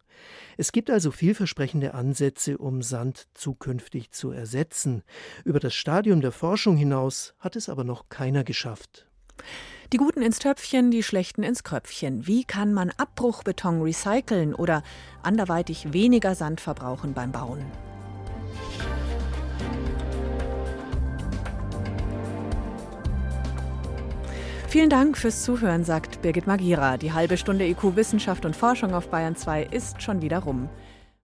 Es 0.58 0.72
gibt 0.72 0.92
also 0.92 1.10
vielversprechende 1.10 1.96
Ansätze, 1.96 2.60
um 2.60 2.84
Sand 2.84 3.30
zukünftig 3.34 4.12
zu 4.12 4.30
ersetzen. 4.30 5.02
Über 5.44 5.60
das 5.60 5.74
Stadium 5.74 6.22
der 6.22 6.32
Forschung 6.32 6.78
hinaus 6.78 7.34
hat 7.40 7.56
es 7.56 7.68
aber 7.68 7.84
noch 7.84 8.10
keiner 8.10 8.44
geschafft. 8.44 9.08
Die 9.92 9.98
Guten 9.98 10.22
ins 10.22 10.38
Töpfchen, 10.38 10.92
die 10.92 11.02
Schlechten 11.02 11.42
ins 11.42 11.64
Kröpfchen. 11.64 12.28
Wie 12.28 12.44
kann 12.44 12.76
man 12.76 12.92
Abbruchbeton 12.92 13.82
recyceln 13.82 14.54
oder 14.54 14.84
anderweitig 15.24 15.94
weniger 15.94 16.36
Sand 16.36 16.62
verbrauchen 16.62 17.16
beim 17.16 17.32
Bauen? 17.32 17.66
Vielen 24.74 24.90
Dank 24.90 25.20
fürs 25.20 25.44
Zuhören, 25.44 25.84
sagt 25.84 26.24
Birgit 26.24 26.48
Magira. 26.48 26.98
Die 26.98 27.14
halbe 27.14 27.38
Stunde 27.38 27.68
IQ 27.68 27.96
Wissenschaft 27.96 28.44
und 28.44 28.56
Forschung 28.56 28.96
auf 28.96 29.08
Bayern 29.10 29.36
2 29.36 29.66
ist 29.66 30.02
schon 30.02 30.24
wieder 30.24 30.40
rum. 30.40 30.68